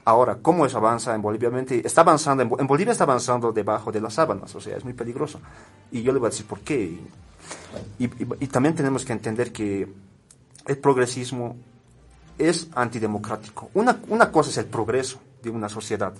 [0.04, 1.50] Ahora, ¿cómo eso avanza en Bolivia?
[1.84, 5.38] Está avanzando, en, Bolivia está avanzando debajo de las sábanas, o sea, es muy peligroso.
[5.92, 6.98] Y yo le voy a decir por qué.
[7.98, 8.08] Y,
[8.46, 9.86] también tenemos que entender que
[10.66, 11.56] el progresismo
[12.38, 13.70] es antidemocrático.
[13.74, 16.14] Una, una cosa es el progreso de una sociedad.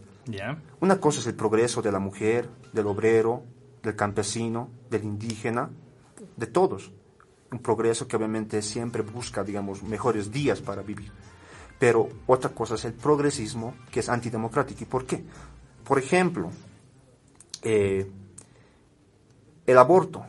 [0.81, 3.43] Una cosa es el progreso de la mujer, del obrero,
[3.83, 5.71] del campesino, del indígena,
[6.37, 6.93] de todos.
[7.51, 11.11] Un progreso que obviamente siempre busca, digamos, mejores días para vivir.
[11.79, 14.83] Pero otra cosa es el progresismo, que es antidemocrático.
[14.83, 15.25] ¿Y por qué?
[15.85, 16.51] Por ejemplo,
[17.63, 18.11] eh,
[19.65, 20.27] el aborto.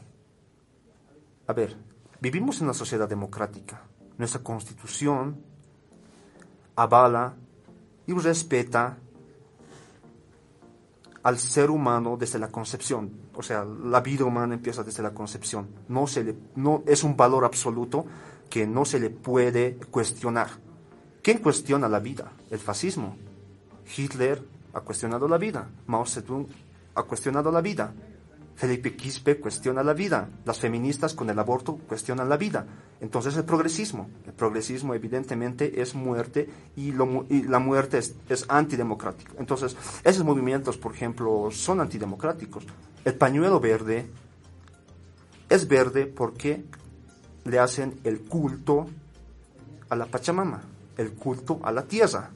[1.47, 1.75] A ver,
[2.21, 3.81] vivimos en una sociedad democrática.
[4.17, 5.49] Nuestra constitución
[6.80, 7.34] avala
[8.07, 8.97] y respeta
[11.23, 13.11] al ser humano desde la concepción.
[13.36, 15.67] O sea, la vida humana empieza desde la concepción.
[15.89, 18.05] No, se le, no es un valor absoluto
[18.49, 20.47] que no se le puede cuestionar.
[21.21, 22.32] ¿Quién cuestiona la vida?
[22.49, 23.17] El fascismo.
[23.97, 24.41] Hitler
[24.73, 25.67] ha cuestionado la vida.
[25.88, 26.47] Mao Zedong
[26.95, 27.93] ha cuestionado la vida.
[28.60, 32.68] Felipe Quispe cuestiona la vida, las feministas con el aborto cuestionan la vida.
[32.99, 39.32] Entonces el progresismo, el progresismo evidentemente es muerte y, la muerte es, es, antidemocrática.
[39.39, 42.66] Entonces esos movimientos, por ejemplo, son antidemocráticos.
[43.05, 44.10] El pañuelo verde
[45.47, 46.66] es verde porque
[47.45, 48.88] le hacen el culto
[49.88, 50.64] a la Pachamama,
[50.97, 52.32] el culto a la tierra.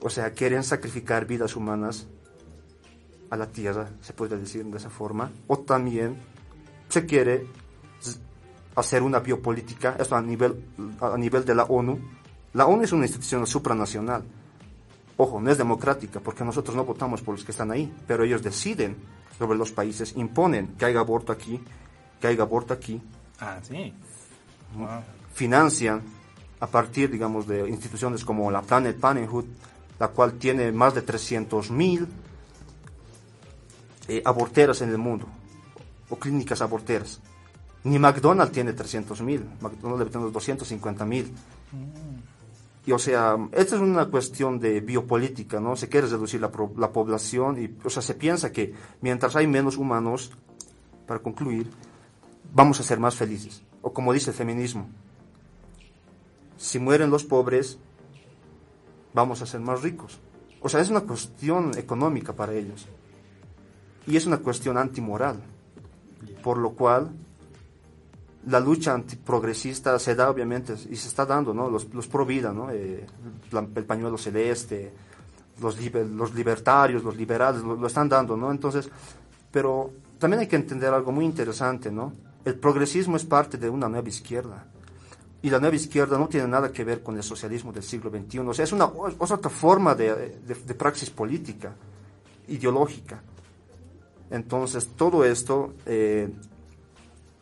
[0.00, 2.08] O sea, quieren sacrificar vidas humanas
[3.34, 6.16] a la tierra, se puede decir de esa forma, o también
[6.88, 7.46] se quiere
[8.76, 10.64] hacer una biopolítica, esto a nivel,
[11.00, 11.98] a nivel de la ONU.
[12.54, 14.22] La ONU es una institución supranacional.
[15.16, 18.42] Ojo, no es democrática, porque nosotros no votamos por los que están ahí, pero ellos
[18.42, 18.96] deciden
[19.38, 21.60] sobre los países, imponen que haya aborto aquí,
[22.20, 23.00] que haya aborto aquí.
[23.40, 23.92] Ah, sí.
[25.32, 26.02] Financian
[26.60, 29.44] a partir, digamos, de instituciones como la Planet Parenthood,
[29.98, 32.08] la cual tiene más de 300 mil
[34.08, 35.26] eh, aborteras en el mundo,
[36.08, 37.20] o clínicas aborteras.
[37.84, 41.32] Ni McDonald's tiene 300 mil, McDonald's debe tener 250 mil.
[42.86, 45.74] Y o sea, esta es una cuestión de biopolítica, ¿no?
[45.74, 49.78] Se quiere reducir la, la, población y, o sea, se piensa que mientras hay menos
[49.78, 50.32] humanos,
[51.06, 51.70] para concluir,
[52.52, 53.62] vamos a ser más felices.
[53.80, 54.88] O como dice el feminismo,
[56.56, 57.78] si mueren los pobres,
[59.12, 60.18] vamos a ser más ricos.
[60.60, 62.86] O sea, es una cuestión económica para ellos.
[64.06, 65.40] Y es una cuestión antimoral,
[66.42, 67.10] por lo cual
[68.46, 71.70] la lucha antiprogresista se da obviamente y se está dando, ¿no?
[71.70, 72.70] Los, los pro vida, ¿no?
[72.70, 73.06] Eh,
[73.52, 74.92] el pañuelo celeste,
[75.60, 78.50] los, los libertarios, los liberales, lo, están dando, ¿no?
[78.50, 78.90] Entonces,
[79.50, 82.12] pero también hay que entender algo muy interesante, ¿no?
[82.44, 84.66] el progresismo es parte de una nueva izquierda.
[85.42, 88.38] Y la nueva izquierda no tiene nada que ver con el socialismo del siglo XXI.
[88.40, 91.74] O sea, es, una, otra forma de, de, praxis política,
[92.48, 93.22] ideológica.
[94.30, 96.28] Entonces, todo esto eh,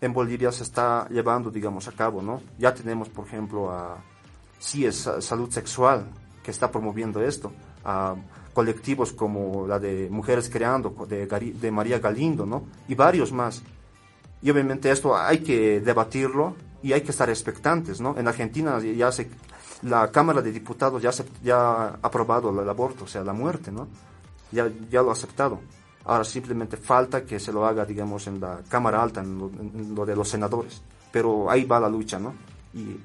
[0.00, 2.42] en Bolivia se está llevando, digamos, a cabo, ¿no?
[2.58, 3.98] Ya tenemos, por ejemplo, a
[4.60, 6.06] CIES, Salud Sexual,
[6.42, 7.52] que está promoviendo esto,
[7.84, 8.16] a
[8.52, 12.64] colectivos como la de Mujeres Creando, de, de María Galindo, ¿no?
[12.88, 13.62] Y varios más.
[14.42, 18.18] Y obviamente esto hay que debatirlo y hay que estar expectantes, ¿no?
[18.18, 19.30] En Argentina ya se,
[19.82, 23.86] la Cámara de Diputados ya, se, ha aprobado el aborto, o sea, la muerte, ¿no?
[24.50, 25.60] Ya lo ha aceptado.
[26.04, 30.16] Ahora simplemente falta que se lo haga, digamos, en la Cámara Alta, en lo, de
[30.16, 30.82] los senadores.
[31.10, 32.34] Pero ahí va la lucha, ¿no?
[32.74, 32.98] Y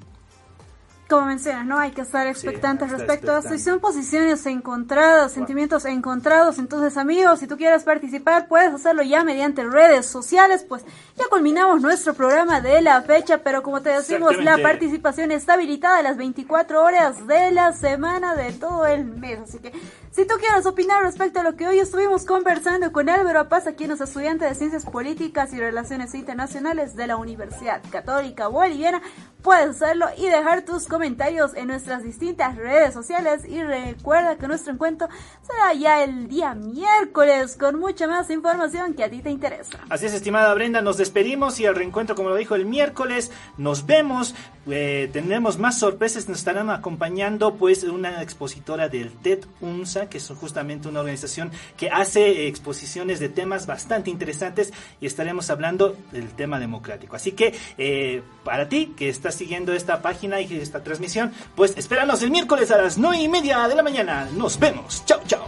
[1.07, 1.79] como mencionas, ¿no?
[1.79, 3.57] Hay que estar expectantes respecto a esto.
[3.57, 6.59] son posiciones encontradas, sentimientos encontrados.
[6.59, 10.65] Entonces, amigos, si tú quieres participar, puedes hacerlo ya mediante redes sociales.
[10.67, 10.83] Pues
[11.15, 15.99] ya culminamos nuestro programa de la fecha, pero como te decimos, la participación está habilitada
[15.99, 19.39] a las 24 horas de la semana de todo el mes.
[19.39, 19.71] Así que
[20.17, 23.91] si tú quieres opinar respecto a lo que hoy estuvimos conversando con Álvaro Paz, quien
[23.91, 29.03] es estudiante de Ciencias Políticas y Relaciones Internacionales de la Universidad Católica Boliviana,
[29.43, 33.45] puedes hacerlo y dejar tus comentarios en nuestras distintas redes sociales.
[33.47, 35.07] Y recuerda que nuestro encuentro
[35.43, 39.77] será ya el día miércoles con mucha más información que a ti te interesa.
[39.87, 43.85] Así es, estimada Brenda, nos despedimos y al reencuentro, como lo dijo el miércoles, nos
[43.85, 44.33] vemos.
[44.69, 50.27] Eh, tendremos más sorpresas, nos estarán acompañando pues una expositora del TED UNSA que es
[50.27, 56.59] justamente una organización que hace exposiciones de temas bastante interesantes y estaremos hablando del tema
[56.59, 57.15] democrático.
[57.15, 62.21] Así que eh, para ti que estás siguiendo esta página y esta transmisión, pues espéranos
[62.21, 64.27] el miércoles a las nueve y media de la mañana.
[64.33, 65.03] Nos vemos.
[65.05, 65.47] Chao, chao.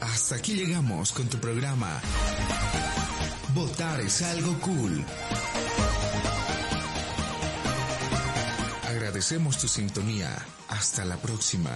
[0.00, 2.00] Hasta aquí llegamos con tu programa
[3.54, 5.04] Votar es algo cool.
[8.88, 10.30] Agradecemos tu sintonía.
[10.68, 11.70] Hasta la próxima.